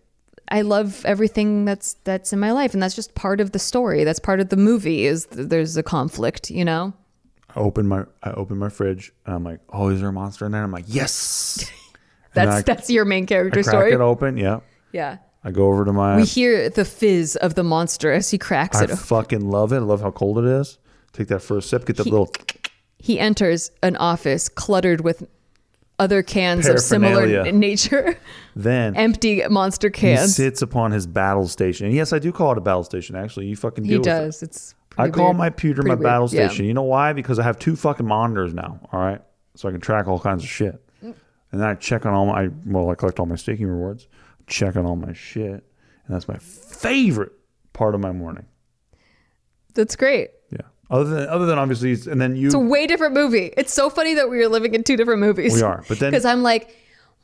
[0.48, 4.04] I love everything that's that's in my life and that's just part of the story.
[4.04, 6.92] That's part of the movie is th- there's a conflict, you know?
[7.56, 10.44] I open my I open my fridge and I'm like, oh, is there a monster
[10.44, 10.62] in there?
[10.62, 11.64] I'm like, yes.
[12.34, 13.92] That's I- that's your main I character crack story.
[13.92, 14.36] it open.
[14.36, 14.60] Yeah.
[14.92, 15.16] Yeah.
[15.44, 16.16] I go over to my.
[16.16, 18.90] We hear the fizz of the monster as he cracks I it.
[18.90, 19.76] I fucking love it.
[19.76, 20.78] I love how cold it is.
[21.12, 21.86] Take that first sip.
[21.86, 22.32] Get that little.
[23.04, 25.26] He enters an office cluttered with
[25.98, 28.18] other cans of similar n- nature,
[28.56, 30.22] Then empty monster cans.
[30.22, 31.86] he sits upon his battle station.
[31.86, 33.14] And yes, I do call it a battle station.
[33.14, 34.04] Actually, you fucking He deal it.
[34.04, 34.42] does.
[34.42, 35.36] It's I call weird.
[35.36, 36.02] my computer Pretty my weird.
[36.04, 36.48] battle Yeah.
[36.48, 36.64] station.
[36.64, 37.12] You know why?
[37.12, 38.80] Because I have two fucking monitors now.
[38.92, 39.20] All right,
[39.54, 40.80] so I can track all kinds of shit.
[41.02, 42.48] And then I check on all my.
[42.66, 44.08] Well, I collect all my staking rewards.
[44.48, 45.62] Check on all my shit, and
[46.08, 47.30] that's my favorite
[47.74, 48.46] part of my morning.
[49.74, 50.30] That's great.
[50.94, 52.46] Other than other than obviously, and then you.
[52.46, 53.52] It's a way different movie.
[53.56, 55.52] It's so funny that we are living in two different movies.
[55.54, 56.74] We are, but then- because I'm like,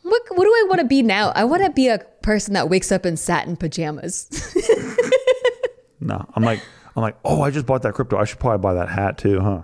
[0.03, 0.23] what?
[0.31, 1.31] What do I want to be now?
[1.37, 4.29] I want to be a person that wakes up in satin pajamas.
[6.01, 6.61] no, I'm like
[6.97, 8.17] I'm like, oh, I just bought that crypto.
[8.19, 9.63] I should probably buy that hat too, huh?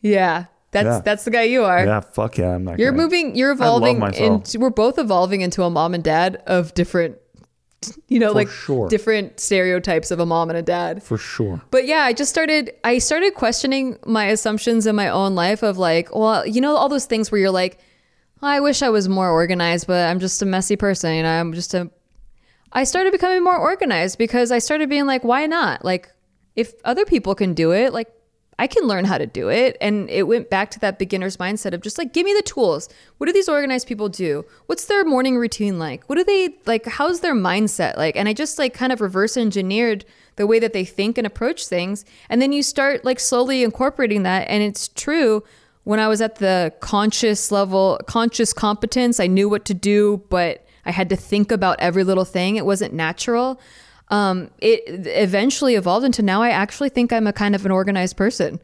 [0.00, 1.00] yeah, that's Yeah.
[1.04, 1.84] that's the guy you are.
[1.84, 2.96] Yeah, fuck yeah, I'm that You're guy.
[2.96, 3.36] moving.
[3.36, 4.58] You're evolving into.
[4.58, 7.16] We're both evolving into a mom and dad of different
[8.08, 8.88] you know, For like sure.
[8.88, 11.02] different stereotypes of a mom and a dad.
[11.02, 11.60] For sure.
[11.70, 15.78] But yeah, I just started I started questioning my assumptions in my own life of
[15.78, 17.78] like, well, you know all those things where you're like,
[18.42, 21.52] I wish I was more organized, but I'm just a messy person, you know, I'm
[21.52, 21.90] just a
[22.72, 25.84] I started becoming more organized because I started being like, why not?
[25.84, 26.10] Like
[26.56, 28.10] if other people can do it, like
[28.58, 29.76] I can learn how to do it.
[29.80, 32.88] And it went back to that beginner's mindset of just like, give me the tools.
[33.18, 34.44] What do these organized people do?
[34.66, 36.04] What's their morning routine like?
[36.04, 36.86] What do they like?
[36.86, 38.16] How's their mindset like?
[38.16, 40.04] And I just like kind of reverse engineered
[40.36, 42.04] the way that they think and approach things.
[42.28, 44.48] And then you start like slowly incorporating that.
[44.48, 45.42] And it's true.
[45.84, 50.64] When I was at the conscious level, conscious competence, I knew what to do, but
[50.84, 52.56] I had to think about every little thing.
[52.56, 53.60] It wasn't natural
[54.08, 58.16] um, it eventually evolved into now I actually think I'm a kind of an organized
[58.16, 58.60] person.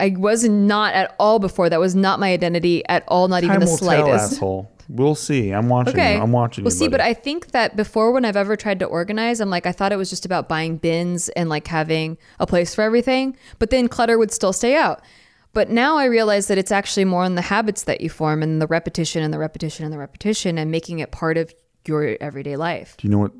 [0.00, 1.70] I was not at all before.
[1.70, 4.72] That was not my identity at all, not even Time the will tell, asshole.
[4.88, 5.50] We'll see.
[5.50, 6.16] I'm watching Okay.
[6.16, 6.22] you.
[6.22, 6.78] I'm watching well, you.
[6.78, 7.00] see, but.
[7.00, 9.96] I think that before, when I've ever tried to organize, I'm like, I thought it
[9.96, 14.18] was just about buying bins and like having a place for everything, but then clutter
[14.18, 15.00] would still stay out.
[15.52, 18.60] But now I realize that it's actually more on the habits that you form and
[18.60, 21.54] the repetition and the repetition and the repetition and making it part of
[21.86, 22.96] your everyday life.
[22.98, 23.32] Do you know what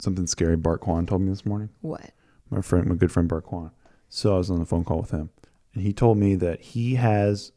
[0.00, 1.70] something scary Bart Kwan told me this morning?
[1.80, 2.10] What?
[2.50, 3.70] My friend, my good friend Bart Kwan.
[4.08, 5.30] So I was on the phone call with him,
[5.74, 7.52] and he told me that he has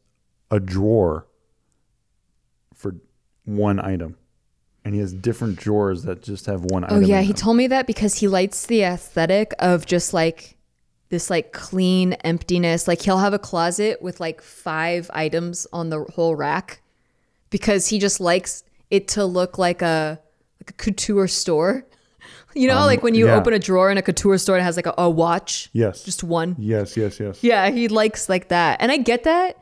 [0.50, 1.26] a drawer
[2.74, 2.96] for
[3.44, 4.16] one item,
[4.84, 7.04] and he has different drawers that just have one Oh item.
[7.04, 7.36] Oh yeah, he them.
[7.36, 10.56] told me that because he likes the aesthetic of just like
[11.10, 12.88] this like clean emptiness.
[12.88, 16.80] Like he'll have a closet with like five items on the whole rack
[17.50, 20.20] because he just likes it to look like a
[20.60, 21.86] like a couture store.
[22.54, 23.36] You know, how, like when you yeah.
[23.36, 25.70] open a drawer in a couture store, it has like a, a watch.
[25.72, 26.02] Yes.
[26.02, 26.56] Just one.
[26.58, 27.42] yes, yes, yes.
[27.42, 29.56] Yeah, he likes like that, and I get that.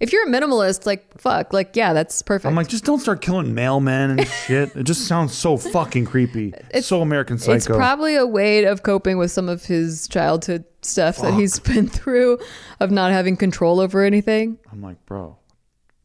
[0.00, 2.46] If you're a minimalist, like fuck, like yeah, that's perfect.
[2.50, 4.74] I'm like, just don't start killing mailmen and shit.
[4.74, 6.52] It just sounds so fucking creepy.
[6.74, 7.54] It's so American Psycho.
[7.54, 11.86] It's probably a way of coping with some of his childhood stuff that he's been
[11.88, 12.40] through
[12.80, 14.58] of not having control over anything.
[14.72, 15.36] I'm like, bro,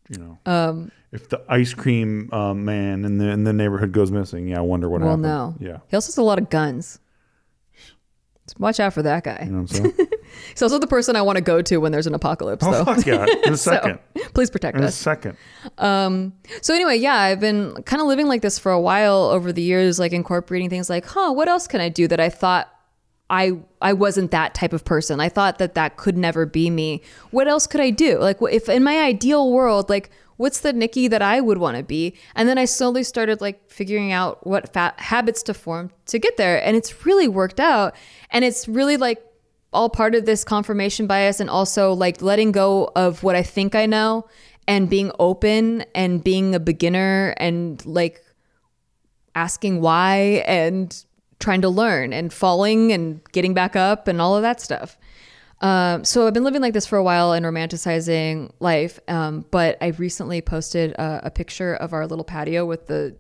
[0.10, 4.12] you know, Um, if the ice cream uh, man in the in the neighborhood goes
[4.12, 5.24] missing, yeah, I wonder what well, happened.
[5.24, 5.56] no.
[5.60, 5.78] Yeah.
[5.88, 7.00] He also has a lot of guns.
[8.48, 9.42] So watch out for that guy.
[9.44, 10.08] You know what I'm saying?
[10.52, 12.86] He's also the person I want to go to when there's an apocalypse, oh, though.
[12.86, 13.26] fuck yeah.
[13.46, 14.00] In a So, second.
[14.34, 14.82] please protect us.
[14.82, 15.38] In a second.
[16.62, 19.62] So anyway, yeah, I've been kind of living like this for a while over the
[19.62, 22.74] years, like incorporating things like, huh, what else can I do that I thought
[23.30, 25.20] I I wasn't that type of person.
[25.20, 27.02] I thought that that could never be me.
[27.32, 28.18] What else could I do?
[28.20, 31.84] Like, if in my ideal world, like, what's the Nikki that I would want to
[31.84, 32.16] be?
[32.36, 36.64] And then I slowly started like figuring out what habits to form to get there,
[36.64, 37.96] and it's really worked out.
[38.32, 39.24] And it's really like
[39.74, 43.76] all part of this confirmation bias, and also like letting go of what I think
[43.76, 44.28] I know,
[44.68, 48.24] and being open and being a beginner, and like
[49.36, 51.04] asking why and
[51.40, 54.98] trying to learn and falling and getting back up and all of that stuff.
[55.62, 59.00] Um, so I've been living like this for a while and romanticizing life.
[59.08, 63.16] Um, but I recently posted a, a picture of our little patio with the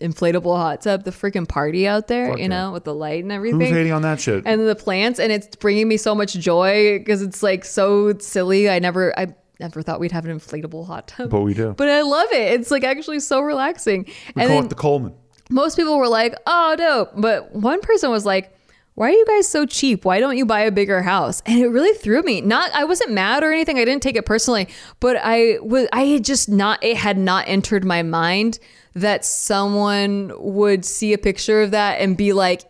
[0.00, 2.48] inflatable hot tub, the freaking party out there, Fuck you yeah.
[2.48, 3.60] know, with the light and everything.
[3.60, 4.42] Who's hating on that shit?
[4.46, 8.68] and the plants and it's bringing me so much joy because it's like so silly
[8.68, 9.26] i never i
[9.58, 11.72] never thought we'd have an inflatable hot tub But we do.
[11.72, 15.14] but i love it it's like actually so relaxing we and call it the Coleman.
[15.48, 18.54] most people were like oh dope but one person was like
[18.96, 20.04] why are you guys so cheap?
[20.04, 21.42] Why don't you buy a bigger house?
[21.46, 22.40] And it really threw me.
[22.40, 23.78] Not i wasn't mad or anything.
[23.78, 24.68] I didn't take it personally
[25.00, 28.58] but i was i had just not it had not entered my mind
[28.94, 32.62] that someone would see a picture of that and be like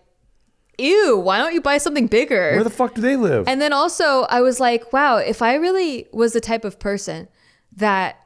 [0.78, 2.52] ew why don't you buy something bigger?
[2.54, 3.46] Where the fuck do they live?
[3.48, 7.28] and then also, I was like, wow, if I really was the type of person
[7.76, 8.16] that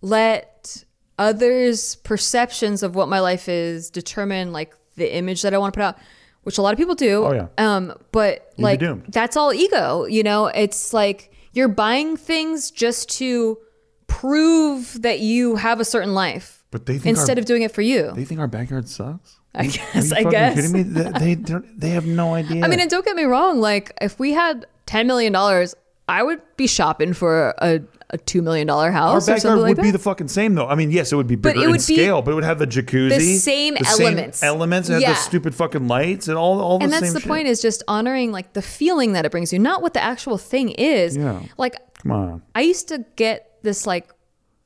[0.00, 0.84] let
[1.18, 5.78] others' perceptions of what my life is determine like the image that I want to
[5.78, 5.98] put out,
[6.42, 7.24] which a lot of people do.
[7.24, 7.46] Oh, yeah.
[7.58, 10.46] Um, but be like that's all ego, you know?
[10.46, 13.58] It's like you're buying things just to
[14.06, 17.72] prove that you have a certain life But they think instead our, of doing it
[17.72, 18.12] for you.
[18.14, 19.38] they think our backyard sucks.
[19.54, 20.10] I Are guess.
[20.10, 20.54] you I guess.
[20.54, 20.82] kidding me?
[20.82, 21.80] They, they don't.
[21.80, 22.62] They have no idea.
[22.64, 23.60] I mean, and don't get me wrong.
[23.60, 25.74] Like, if we had ten million dollars,
[26.08, 27.80] I would be shopping for a,
[28.10, 30.66] a two million dollar house or backyard would like be the fucking same though.
[30.68, 32.34] I mean, yes, it would be bigger But it in would be scale, but it
[32.34, 34.42] would have the jacuzzi, the same elements.
[34.42, 35.10] elements, and have Yeah.
[35.12, 37.28] the stupid fucking lights and all all the and same that's the shit.
[37.28, 40.38] point is just honoring like the feeling that it brings you, not what the actual
[40.38, 41.16] thing is.
[41.16, 41.40] Yeah.
[41.56, 42.42] Like Come on.
[42.54, 44.10] I used to get this like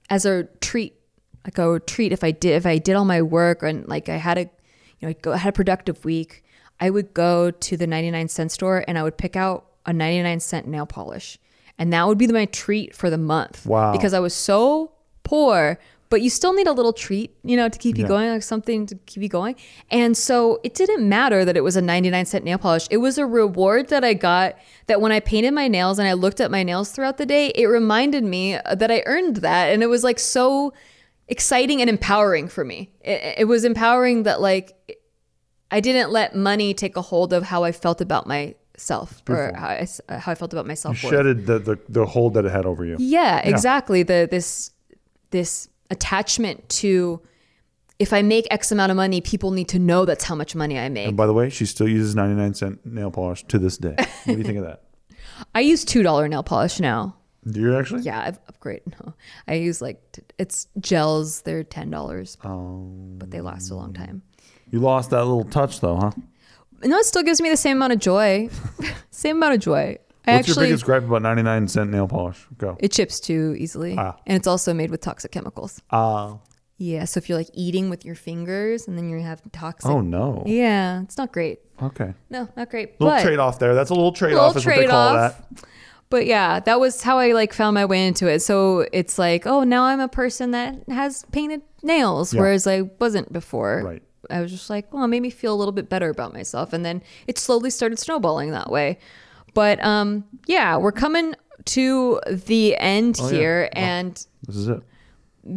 [0.08, 0.94] as a treat,
[1.44, 4.16] like a treat if I did if I did all my work and like I
[4.16, 4.48] had a
[5.00, 6.42] you know I had a productive week.
[6.80, 10.40] I would go to the 99 cent store and I would pick out a 99
[10.40, 11.38] cent nail polish.
[11.78, 13.64] And that would be my treat for the month.
[13.66, 13.92] Wow.
[13.92, 14.92] Because I was so
[15.24, 15.78] poor,
[16.08, 18.08] but you still need a little treat, you know, to keep you Yeah.
[18.08, 19.56] going, like something to keep you going.
[19.90, 22.86] And so it didn't matter that it was a 99 cent nail polish.
[22.90, 24.56] It was a reward that I got
[24.86, 27.48] that when I painted my nails and I looked at my nails throughout the day,
[27.54, 29.72] it reminded me that I earned that.
[29.72, 30.72] And it was like so
[31.28, 32.88] exciting and empowering for me.
[33.02, 34.72] It, it was empowering that like
[35.70, 38.28] I didn't let money take a hold of how I felt about
[38.76, 40.96] myself or how I, s- uh, how I felt about You myself.
[40.96, 42.96] shedded the, the, the hold that it had over you.
[42.98, 44.02] Yeah, exactly.
[44.02, 44.70] The this
[45.30, 47.20] this attachment to
[47.98, 50.78] if I make X amount of money, people need to know that's how much money
[50.78, 51.08] I make.
[51.08, 53.96] And by the way, she still uses 99 cent nail polish to this day.
[53.98, 54.82] What do you think of that?
[55.54, 57.16] I use two dollar nail polish now.
[57.50, 58.02] Do you actually?
[58.02, 58.92] Yeah, I've upgraded.
[59.00, 59.14] No,
[59.46, 60.02] I use like
[60.38, 61.42] it's gels.
[61.42, 62.90] They're ten dollars, Oh.
[63.18, 64.22] but they last a long time.
[64.72, 66.10] You lost that little touch though, huh?
[66.84, 68.48] No, it still gives me the same amount of joy.
[69.10, 69.98] same amount of joy.
[70.28, 72.44] I What's your actually biggest gripe about 99 cent nail polish?
[72.58, 72.76] Go.
[72.80, 74.16] it chips too easily, Ah.
[74.26, 75.80] and it's also made with toxic chemicals.
[75.90, 76.34] Uh,
[76.78, 79.88] Yeah, so if you're like eating with your fingers and then you have toxic.
[79.90, 80.42] oh no.
[80.44, 81.60] Yeah, it's not great.
[81.80, 82.12] Okay.
[82.28, 83.00] No, not great.
[83.00, 83.74] Little but, trade off there.
[83.74, 85.38] That's a little trade off, Little is what they call trade-off.
[85.38, 85.64] that.
[86.10, 88.40] but yeah, that was how I like found my way into it.
[88.40, 92.40] So it's like, oh, now I'm a person that has painted nails, Yeah.
[92.40, 93.82] whereas I wasn't before.
[93.84, 94.02] Right.
[94.30, 96.72] I was just like, well, it made me feel a little bit better about myself,
[96.72, 98.98] and then it slowly started snowballing that way.
[99.54, 101.34] But um, yeah, we're coming
[101.66, 103.36] to the end Oh, yeah.
[103.36, 104.14] here, and
[104.46, 104.82] This is it.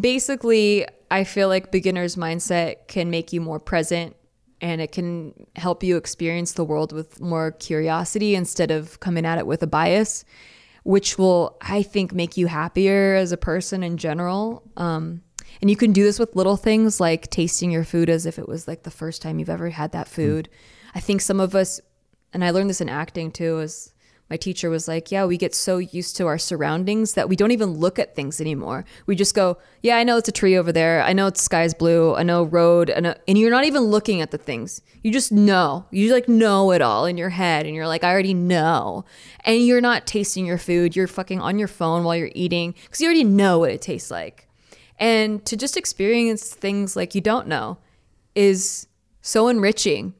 [0.01, 4.15] basically i feel like beginner's mindset can make you more present
[4.61, 9.37] and it can help you experience the world with more curiosity instead of coming at
[9.37, 10.25] it with a bias
[10.83, 15.21] which will i think make you happier as a person in general um,
[15.61, 18.47] and you can do this with little things like tasting your food as if it
[18.47, 20.13] was like the first time you've ever had that hmm.
[20.13, 20.49] food
[20.95, 21.79] i think some of us
[22.33, 23.93] and i learned this in acting too is
[24.29, 27.51] my teacher was like, Yeah, we get so used to our surroundings that we don't
[27.51, 28.85] even look at things anymore.
[29.07, 31.01] We just go, Yeah, I know it's a tree over there.
[31.01, 32.15] I know it's sky's blue.
[32.15, 32.91] I know road.
[32.95, 34.81] I know, and you're not even looking at the things.
[35.01, 35.85] You just know.
[35.89, 37.65] You like know it all in your head.
[37.65, 39.05] And you're like, I already know.
[39.41, 40.95] And you're not tasting your food.
[40.95, 44.11] You're fucking on your phone while you're eating because you already know what it tastes
[44.11, 44.48] like.
[44.99, 47.77] And to just experience things like you don't know
[48.35, 48.87] is
[49.21, 50.13] so enriching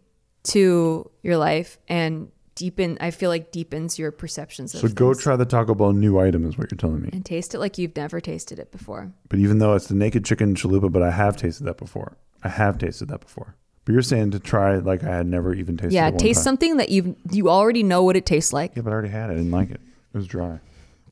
[0.43, 5.23] to your life and deepen I feel like deepens your perceptions of So go things.
[5.23, 7.09] try the Taco Bell new item is what you're telling me.
[7.13, 9.11] and taste it like you've never tasted it before.
[9.29, 12.17] But even though it's the naked chicken chalupa, but I have tasted that before.
[12.43, 13.55] I have tasted that before.
[13.85, 16.19] But you're saying to try it like I had never even tasted yeah, it one
[16.19, 16.43] taste time.
[16.43, 18.75] something that you you already know what it tastes like.
[18.75, 19.33] Yeah, but I already had it.
[19.33, 19.79] I didn't like it.
[20.13, 20.59] It was dry.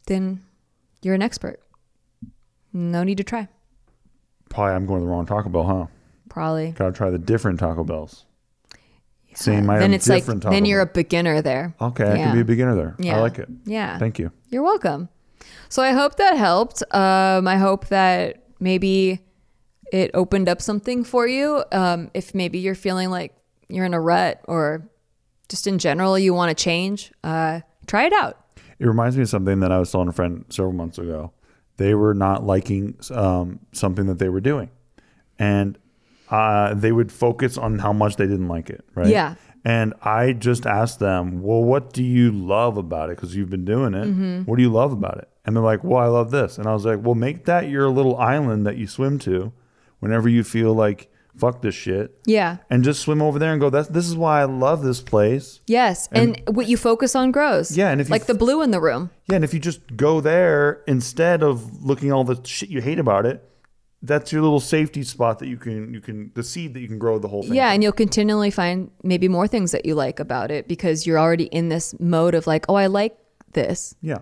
[0.06, 0.42] Then
[1.02, 1.60] you're an expert.
[2.74, 3.48] No need to try.
[4.50, 5.86] Probably I'm going to the wrong Taco Bell, huh?
[6.30, 6.72] Probably.
[6.72, 8.26] Gotta try the different Taco Bells.
[9.34, 11.76] Same item, then it's like Taco then you're a beginner there.
[11.80, 12.26] Okay, I Yeah.
[12.26, 12.96] can be a beginner there.
[12.98, 13.18] Yeah.
[13.18, 13.48] I like it.
[13.66, 13.98] Yeah.
[14.00, 14.32] Thank you.
[14.50, 15.10] You're welcome.
[15.70, 16.82] So I hope that helped.
[16.92, 19.20] Um, I hope that maybe
[19.92, 21.64] it opened up something for you.
[21.72, 23.34] Um, if maybe you're feeling like
[23.70, 24.90] you're in a rut or
[25.50, 28.38] just in general you want to change, uh, try it out.
[28.80, 31.32] It reminds me of something that I was telling a friend several months ago.
[31.78, 34.70] They were not liking um, something that they were doing,
[35.38, 35.78] and
[36.30, 38.84] uh, they would focus on how much they didn't like it.
[38.96, 39.08] Right?
[39.08, 39.36] Yeah.
[39.64, 43.18] And I just asked them, "Well, what do you love about it?
[43.18, 44.08] Because you've been doing it.
[44.08, 44.42] Mm-hmm.
[44.44, 46.74] What do you love about it?" And they're like, "Well, I love this." And I
[46.74, 49.52] was like, "Well, make that your little island that you swim to,
[50.00, 52.58] whenever you feel like fuck this shit." Yeah.
[52.70, 53.70] And just swim over there and go.
[53.70, 55.62] That's this is why I love this place.
[55.68, 56.10] Yes.
[56.12, 57.76] And, what you focus on grows.
[57.76, 59.12] Yeah, and if you like the blue in the room.
[59.28, 63.00] Yeah, and if you just go there instead of looking all the shit you hate
[63.00, 63.44] about it,
[64.02, 67.00] that's your little safety spot that you can you can the seed that you can
[67.00, 67.54] grow the whole thing.
[67.54, 67.74] Yeah, from.
[67.76, 71.46] and you'll continually find maybe more things that you like about it because you're already
[71.46, 73.18] in this mode of like, oh, I like
[73.54, 73.96] this.
[74.02, 74.20] yeah.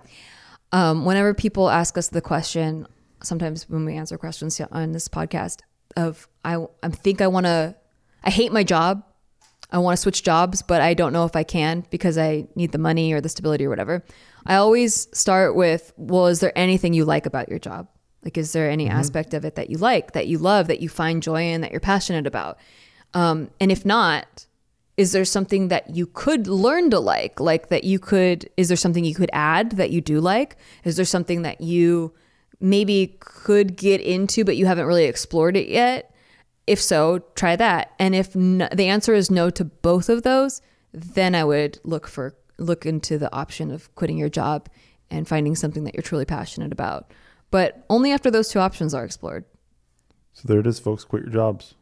[0.71, 2.87] um, whenever people ask us the question,
[3.21, 5.59] sometimes when we answer questions on this podcast
[5.97, 7.75] of I, I think I want to,
[8.23, 9.03] I hate my job.
[9.71, 12.71] I want to switch jobs, but I don't know if I can because I need
[12.71, 14.03] the money or the stability or whatever.
[14.45, 17.87] I always start with, well, is there anything you like about your job?
[18.23, 20.89] Like, is there any aspect of it that you like, that you love, that you
[20.89, 22.57] find joy in, that you're passionate about?
[23.13, 24.45] Um, and if not,
[24.97, 28.77] is there something that you could learn to like like that you could is there
[28.77, 32.13] something you could add that you do like is there something that you
[32.61, 36.14] maybe could get into but you haven't really explored it yet
[36.67, 40.61] if so try that and if no, the answer is no to both of those
[40.93, 44.67] then i would look for look into the option of quitting your job
[45.11, 47.11] and finding something that you're truly passionate about
[47.51, 49.45] but only after those two options are explored
[50.33, 51.03] So there it is, folks.
[51.05, 51.75] Quit your jobs.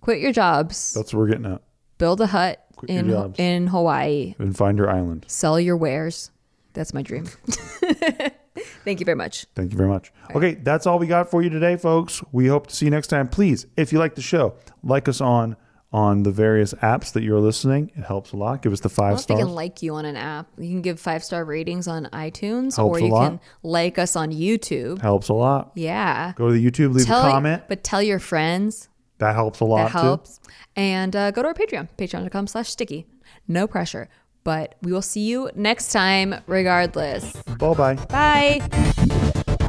[0.00, 1.62] quit your jobs That's what we're getting at.
[1.98, 5.24] build a hut Quit in in hawaii And find your island.
[5.28, 6.30] sell your wares.
[6.72, 7.26] That's my dream.
[8.84, 9.46] Thank you very much.
[9.54, 10.12] Thank you very much.
[10.34, 12.22] Okay, that's all we got for you today, folks.
[12.32, 13.28] We hope to see you next time.
[13.28, 15.56] Please, if you like the show, like us on
[15.92, 17.90] on the various apps that you're listening.
[17.96, 18.62] It helps a lot.
[18.62, 20.46] Give us the five if they can like you on an app.
[20.56, 23.28] You can give five star ratings on iTunes, Helps or a you lot.
[23.28, 25.00] can like us on YouTube.
[25.00, 25.72] helps a lot.
[25.74, 26.32] Yeah.
[26.36, 27.64] Go to the YouTube, leave Tell a comment.
[27.68, 28.88] but tell your friends.
[29.18, 30.38] that helps a lot That helps.
[30.76, 33.06] And uh, go to our Patreon, patreon.com slash stikki.
[33.48, 34.08] No pressure.
[34.42, 37.32] But we will see you next time, regardless.
[37.32, 37.54] too.
[37.56, 37.94] Bye bye.
[38.06, 39.60] Bye.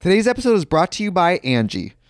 [0.00, 1.92] Today's episode is brought to you by Angi.